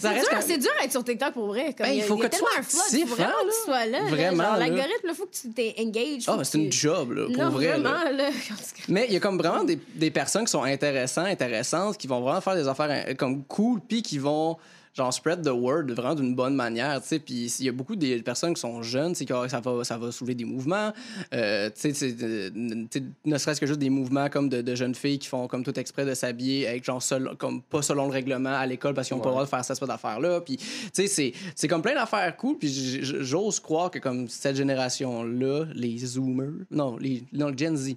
[0.00, 1.74] C'est dur, c'est dur d'être sur TikTok pour vrai.
[1.76, 4.02] Ben, il faut que tu sois actif, faut vraiment que tu sois là.
[4.08, 4.56] Vraiment.
[4.56, 6.22] L'algorithme, il faut que tu t'engages.
[6.28, 7.68] Ah, c'est une job, là, pour vrai.
[7.72, 8.30] Vraiment, là.
[8.88, 12.20] Mais il y a comme vraiment des, des personnes qui sont intéressantes, intéressantes, qui vont
[12.20, 14.56] vraiment faire des affaires euh, comme cool, puis qui vont
[14.98, 17.18] genre spread the word vraiment d'une bonne manière, tu sais.
[17.18, 19.96] Puis il y a beaucoup de personnes qui sont jeunes, c'est que ça va, ça
[19.96, 20.92] va soulever des mouvements,
[21.32, 22.14] euh, tu sais,
[22.54, 26.04] ne serait-ce que juste des mouvements comme de, jeunes filles qui font comme tout exprès
[26.04, 27.02] de s'habiller avec genre
[27.38, 29.64] comme pas selon le règlement à l'école parce qu'ils n'ont pas le droit de faire
[29.64, 30.40] cette d'affaires là.
[30.40, 32.58] Puis tu sais, c'est comme plein d'affaires cool.
[32.58, 37.96] Puis j'ose croire que comme cette génération là, les Zoomers, non, les non, Gen Z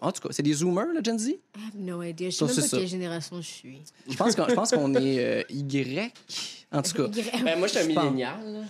[0.00, 1.28] en tout cas, c'est des Zoomers, le Gen Z?
[1.28, 2.30] I have no idea.
[2.30, 3.82] Je sais même pas quelle génération je suis.
[4.08, 6.12] Je pense qu'on est euh, Y.
[6.72, 7.08] En tout cas.
[7.44, 8.64] Ben, moi, je suis un millénial.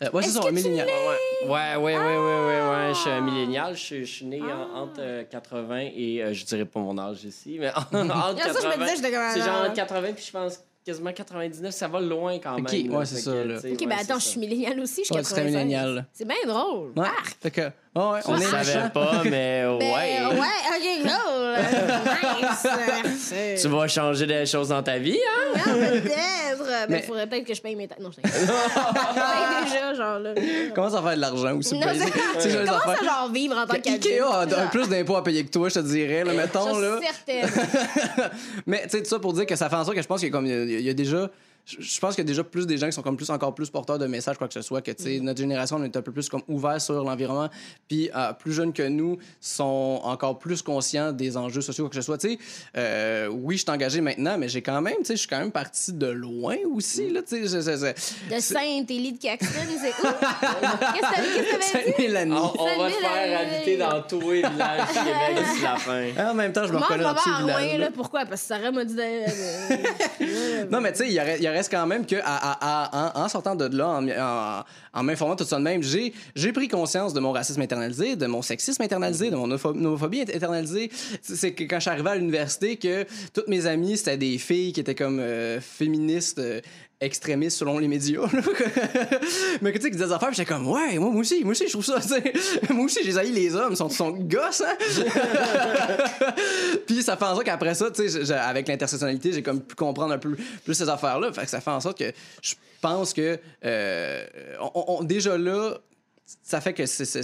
[0.00, 0.86] Euh, ouais, c'est ça, un millénial.
[0.86, 3.76] Ouais, ouais, ouais, ouais, ouais, ouais, Je suis un millénial.
[3.76, 4.68] Je, suis né ah.
[4.74, 7.92] entre 80 euh, et je dirais pas mon âge ici, mais entre
[8.36, 8.86] 80.
[9.34, 12.64] C'est genre entre 80 puis je pense quasiment 99, ça va loin quand même.
[12.64, 13.44] OK, ouais, c'est ça.
[13.44, 13.58] Là.
[13.58, 16.06] OK, ben attends, je suis millénial aussi, je suis millénial.
[16.12, 16.92] C'est bien drôle.
[16.96, 17.08] Ouais.
[17.40, 20.38] Fait que, oh, ouais, on est savais pas, mais ben, ouais.
[20.38, 21.48] ouais, OK, cool.
[22.40, 23.34] nice.
[23.62, 25.60] tu vas changer des choses dans ta vie, hein?
[25.64, 26.58] peut-être.
[26.58, 28.00] Ben, mais il faudrait peut-être que je paye mes taxes.
[28.02, 28.30] Non, je paye
[29.64, 30.34] déjà, genre là.
[30.74, 31.74] Comment ça faire de l'argent aussi?
[31.74, 34.06] Non, Comment ça, genre, vivre en tant qu'adulte?
[34.06, 36.74] Ikea a plus d'impôts à payer que toi, je te dirais, là, mettons.
[36.74, 38.30] Je suis certaine.
[38.66, 40.20] mais, tu sais, tout ça pour dire que ça fait en sorte que je pense
[40.20, 41.30] qu'il y a comme il y a déjà
[41.78, 43.68] je pense qu'il y a déjà plus des gens qui sont comme plus encore plus
[43.68, 45.24] porteurs de messages quoi que ce soit que tu sais mm.
[45.24, 47.50] notre génération on est un peu plus comme ouvert sur l'environnement
[47.88, 51.96] puis euh, plus jeunes que nous sont encore plus conscients des enjeux sociaux quoi que
[51.96, 52.38] ce soit tu sais.
[52.76, 55.40] Euh, oui je suis engagé maintenant mais j'ai quand même tu sais je suis quand
[55.40, 59.48] même parti de loin aussi là tu sais de Saint-Élie de Caxton
[59.80, 60.12] c'est où?
[60.94, 64.88] Qu'est-ce que tu avais dit on, on va te faire habiter dans tous les villages
[64.88, 66.06] du Québec d'ici la fin.
[66.16, 68.24] Ah, en même temps je me reconnais dans tous les villages là, pourquoi?
[68.24, 68.96] Parce que Sarah m'a dit
[70.70, 74.64] non mais tu sais il y aurait reste quand même que en, sortant de là,
[74.94, 78.26] en, m'informant tout ça de même, j'ai, j'ai pris conscience de mon racisme internalisé, de
[78.26, 80.90] mon sexisme internalisé, de mon homophobie internalisée.
[81.22, 83.04] C'est que quand je suis arrivé à l'université, que
[83.34, 86.60] toutes mes amies, c'était des filles qui étaient comme euh, féministes euh,
[87.00, 88.22] extrémistes selon les médias.
[89.62, 91.52] mais que tu sais, qui disaient des affaires, j'étais comme, ouais, moi, moi aussi, moi
[91.52, 91.98] aussi, je trouve ça,
[92.70, 94.76] moi aussi, j'ai haïs les hommes, ils sont, sont gosses, hein?
[96.86, 100.12] puis ça fait en sorte qu'après ça, tu sais, avec l'intersectionnalité, j'ai comme pu comprendre
[100.14, 101.32] un peu plus ces affaires-là.
[101.32, 104.26] Fait que ça fait en sorte que je pense que, euh,
[104.74, 105.78] on, déjà là,
[106.42, 107.22] ça fait que c'est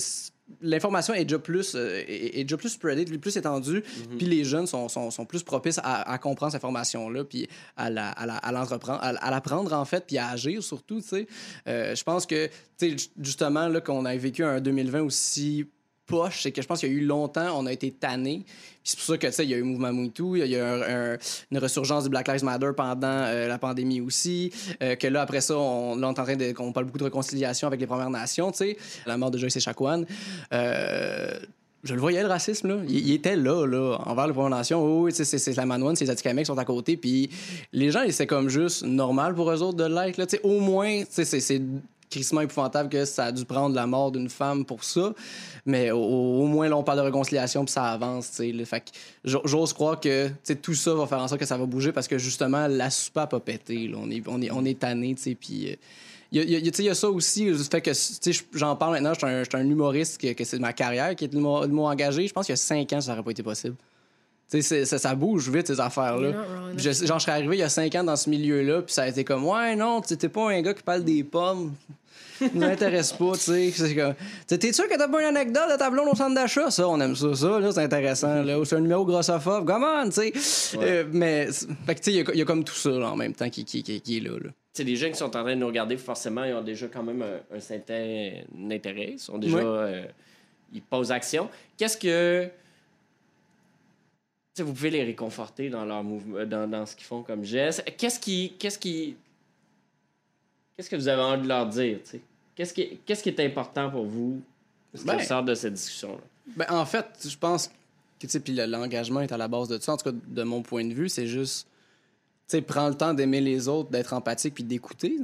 [0.60, 4.18] l'information est déjà plus euh, est, déjà plus spreadée, plus étendue, mhm.
[4.18, 7.90] puis les jeunes sont, sont, sont plus propices à, à, comprendre cette information-là, puis à
[7.90, 11.26] la, à l'entreprendre, à, à l'apprendre en fait, puis à agir surtout, tu sais.
[11.66, 12.46] Euh, je pense que,
[12.78, 15.66] tu sais, justement, là, qu'on a vécu un 2020 aussi
[16.06, 18.44] poche, c'est que je pense qu'il y a eu longtemps, on a été tanné.
[18.82, 20.56] C'est pour ça que, tu sais, il y a eu le mouvement MeToo, il y
[20.56, 21.18] a eu
[21.50, 24.52] une ressurgence du Black Lives Matter pendant euh, la pandémie aussi,
[24.82, 26.52] euh, que là, après ça, on, on est en train de...
[26.52, 28.76] qu'on parle beaucoup de réconciliation avec les Premières Nations, tu sais,
[29.06, 30.04] la mort de Joyce Echaquan.
[30.52, 31.38] Euh,
[31.84, 32.76] je le voyais, le racisme, là.
[32.88, 34.82] Il, était là, là, envers les Premières Nations.
[34.82, 36.96] Oh, c'est la Manouane, c'est les Atikamekw sont à côté.
[36.96, 37.28] Puis
[37.74, 40.26] les gens, c'est comme juste normal pour eux autres de l'être, là.
[40.26, 41.62] Tu sais, au moins, c'est
[42.14, 45.12] crissement épouvantable que ça a dû prendre la mort d'une femme pour ça.
[45.66, 48.84] Mais au, moins, là, on parle de réconciliation puis ça avance, tu Fait
[49.24, 50.28] j'ose croire que
[50.62, 53.34] tout ça va faire en sorte que ça va bouger parce que justement, la soupape
[53.34, 53.92] a pété.
[53.96, 55.14] On est, on est, on est tanné.
[55.14, 55.76] Puis.
[56.30, 57.90] il euh, y, y, a ça aussi, le fait que
[58.52, 61.34] j'en parle maintenant, je suis un, un, humoriste, que, que c'est ma carrière qui est
[61.34, 62.26] l'humour engagé.
[62.28, 63.76] Je pense qu'il y a cinq ans, ça n'aurait pas été possible.
[64.48, 66.32] Ça, ça, bouge vite, ces affaires-là.
[66.76, 69.08] Genre, je serais arrivé il y a cinq ans dans ce milieu-là, puis ça a
[69.08, 71.72] été comme, ouais, non, t'es pas un gars qui parle des pommes
[72.40, 73.70] ne m'intéresse pas, tu sais.
[73.70, 74.14] C'est comme.
[74.46, 76.70] T'es sûr que t'as pas une anecdote de ta blonde au centre d'achat?
[76.70, 78.42] Ça, on aime ça, ça, là, c'est intéressant.
[78.42, 79.66] Là, c'est un numéro grossophobe.
[79.66, 80.32] Come on, tu sais.
[80.80, 83.34] Euh, mais, fait que, tu sais, il y, a comme tout ça, là, en même
[83.34, 84.50] temps, qui, qui, qui, est là, là.
[84.72, 87.02] C'est des gens qui sont en train de nous regarder, forcément, ils ont déjà quand
[87.02, 88.32] même un, certain
[88.70, 89.12] intérêt.
[89.12, 89.58] Ils sont déjà.
[89.58, 90.04] Euh,
[90.72, 91.48] ils posent action.
[91.76, 92.48] Qu'est-ce que.
[94.54, 97.84] sais, vous pouvez les réconforter dans leur mouvement, dans, dans ce qu'ils font comme geste.
[97.96, 99.16] Qu'est-ce qui, qu'est-ce qui,
[100.76, 102.20] qu'est-ce que vous avez envie de leur dire, tu sais?
[102.54, 104.40] Qu'est-ce qui, qu'est-ce qui est important pour vous?
[104.94, 106.22] Ce ben, sort de cette discussion-là?
[106.56, 107.70] Ben, en fait, je pense
[108.20, 109.92] que, tu puis l'engagement est à la base de ça.
[109.92, 111.66] En tout cas, de mon point de vue, c'est juste,
[112.48, 115.18] tu sais, prends le temps d'aimer les autres, d'être empathique puis d'écouter.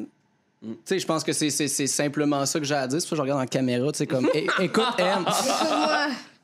[0.61, 0.73] Mm.
[0.73, 1.51] Tu sais, je pense que c'est,
[1.87, 3.01] simplement ça que j'ai à dire.
[3.01, 4.29] C'est pour ça que je regarde en caméra, tu sais, comme,
[4.59, 5.25] écoute, aime.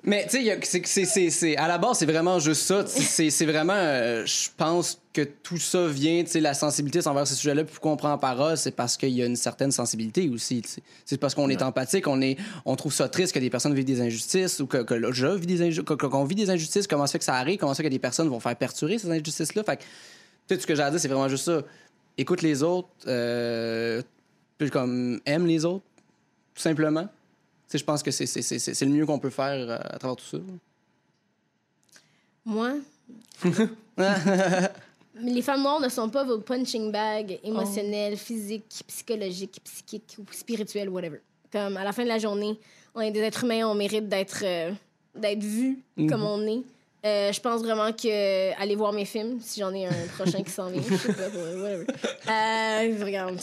[0.08, 0.38] Mais tu
[1.30, 2.86] sais, à la base, c'est vraiment juste ça.
[2.86, 7.34] C'est vraiment, euh, je pense que tout ça vient, tu sais, la sensibilité envers ces
[7.34, 7.64] sujets-là.
[7.64, 10.62] Pourquoi on prend en parole, c'est parce qu'il y a une certaine sensibilité aussi.
[11.04, 13.84] C'est parce qu'on est empathique, on est, on trouve ça triste que des personnes vivent
[13.84, 16.86] des injustices ou que, que je vis des injustices, qu'on vit des injustices.
[16.86, 18.98] Comment ça fait que ça arrive Comment ça fait que des personnes vont faire perturber
[18.98, 19.82] ces injustices-là Fait que,
[20.48, 21.62] tout ce que j'ai à dire, c'est vraiment juste ça.
[22.16, 24.02] Écoute les autres, euh,
[24.70, 25.84] comme aime les autres,
[26.54, 27.08] tout simplement
[27.72, 30.38] je pense que c'est le mieux qu'on peut faire euh, à, travers tout ça.
[32.44, 32.74] Moi?
[35.20, 38.18] les femmes noires ne sont pas vos punching bags émotionnels, oh.
[38.18, 41.20] physiques, psychologiques, psychiques ou spirituels, whatever.
[41.52, 42.58] Comme à la fin de la journée,
[42.94, 44.72] on est des êtres humains, on mérite d'être euh,
[45.14, 46.08] d'être vus mm-hmm.
[46.08, 46.62] comme on est.
[47.06, 50.50] Euh, je pense vraiment que aller voir mes films, si j'en ai un prochain qui
[50.50, 51.86] s'en vient, je sais pas, whatever.
[52.28, 53.38] Euh, regarde,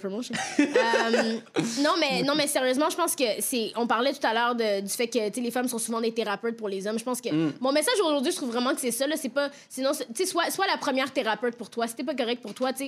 [0.00, 0.34] promotion.
[0.58, 1.38] Euh,
[1.82, 3.72] non, mais, non, mais sérieusement, je pense que c'est.
[3.76, 6.68] On parlait tout à l'heure du fait que les femmes sont souvent des thérapeutes pour
[6.68, 6.98] les hommes.
[6.98, 7.54] Je pense que mm.
[7.60, 9.04] mon message aujourd'hui, je trouve vraiment que c'est ça.
[9.16, 9.50] C'est pas.
[9.68, 11.86] Sinon, tu sais, soit, soit la première thérapeute pour toi.
[11.86, 12.86] Si t'es pas correct pour toi, tu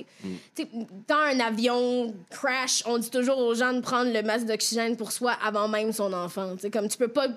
[0.55, 0.85] sais, mm.
[1.07, 5.11] dans un avion crash, on dit toujours aux gens de prendre le masque d'oxygène pour
[5.11, 6.55] soi avant même son enfant.
[6.57, 7.27] sais comme tu peux pas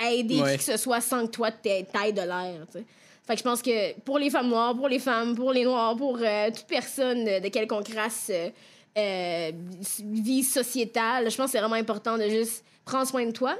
[0.00, 2.66] aider qui que ce soit sans que toi t'ailles de l'air.
[3.26, 5.96] Fait que je pense que pour les femmes noires, pour les femmes, pour les noirs,
[5.96, 8.50] pour euh, toute personne de, quelconque race, euh,
[8.98, 9.52] euh,
[10.04, 13.56] vie sociétale, je pense que c'est vraiment important de juste prendre soin de toi.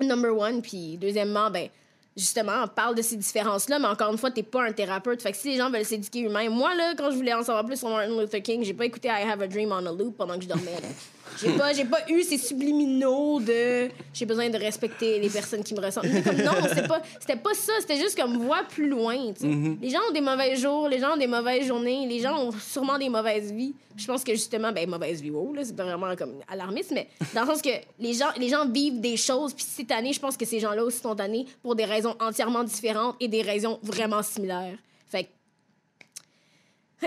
[0.00, 0.60] Number one.
[0.60, 1.68] Puis deuxièmement, ben
[2.16, 5.22] justement, on parle de ces différences-là, mais encore une fois, t'es pas un thérapeute.
[5.22, 7.64] Fait que si les gens veulent s'éduquer eux-mêmes, moi, là, quand je voulais en savoir
[7.64, 10.16] plus sur Martin Luther King, j'ai pas écouté I Have a Dream on a Loop
[10.16, 10.72] pendant que je dormais.
[11.40, 15.74] J'ai pas, j'ai pas eu ces subliminaux de j'ai besoin de respecter les personnes qui
[15.74, 16.22] me ressemblent.
[16.22, 17.72] Comme, non, c'était pas, c'était pas ça.
[17.80, 19.16] C'était juste comme voir plus loin.
[19.16, 19.78] Mm-hmm.
[19.80, 22.52] Les gens ont des mauvais jours, les gens ont des mauvaises journées, les gens ont
[22.52, 23.74] sûrement des mauvaises vies.
[23.96, 27.08] Je pense que justement, ben, mauvaise vie, wow, là, c'est pas vraiment comme alarmiste, mais
[27.34, 30.20] dans le sens que les gens, les gens vivent des choses, puis cette année, je
[30.20, 33.78] pense que ces gens-là aussi sont tannés pour des raisons entièrement différentes et des raisons
[33.82, 34.78] vraiment similaires.
[35.08, 37.06] Fait que.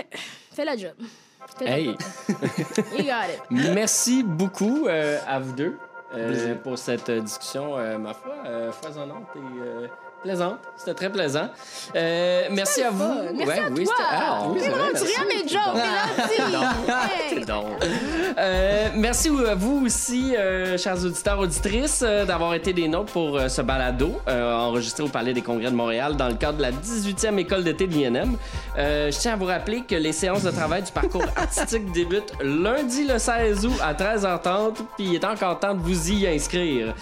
[0.52, 0.94] Fais la job.
[1.60, 1.86] Hey.
[2.96, 3.40] You got it.
[3.50, 5.78] merci beaucoup euh, à vous deux
[6.14, 9.86] euh, pour cette discussion, euh, ma foi, euh, foisonnante et euh,
[10.26, 10.58] plaisante.
[10.76, 11.48] C'était très plaisant.
[11.94, 13.14] Euh, merci à vous.
[13.34, 13.94] Merci Ouais, à oui, toi.
[13.96, 15.14] c'était- Ah, oui, c'est vrai, merci.
[15.16, 15.82] à mes jokes,
[18.38, 23.40] euh, merci à vous aussi, euh, chers auditeurs, auditrices, euh, d'avoir été des nôtres pour
[23.48, 27.38] ce balado enregistré au Palais des Congrès de Montréal dans le cadre de la 18e
[27.38, 28.36] école d'été de l'INM.
[28.76, 33.04] Je tiens à vous rappeler que les séances de travail du parcours artistique débutent lundi
[33.06, 36.94] le 16 août à 13h30, puis il est encore temps de vous y inscrire.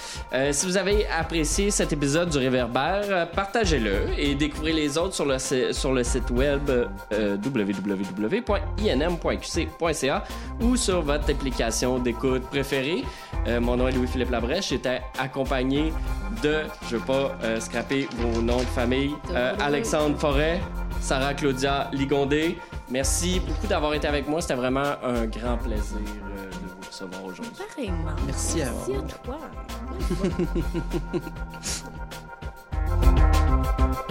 [0.52, 5.38] Si vous avez apprécié cet épisode du Réverbère, partagez-le et découvrez les autres sur le,
[5.38, 8.34] sur le site web euh, www.inm.qc.ca
[10.60, 13.04] ou sur votre application d'écoute préférée.
[13.46, 14.70] Euh, mon nom est Louis-Philippe Labrèche.
[14.70, 15.92] J'étais accompagné
[16.42, 20.60] de, je veux pas euh, scraper vos noms de famille, euh, Alexandre Forêt,
[21.00, 22.58] Sarah Claudia Ligondé.
[22.90, 24.40] Merci beaucoup d'avoir été avec moi.
[24.40, 27.90] C'était vraiment un grand plaisir euh, de vous recevoir aujourd'hui.
[28.26, 28.92] Merci à vous.
[28.92, 29.38] Merci à toi.
[32.86, 34.03] Thank you.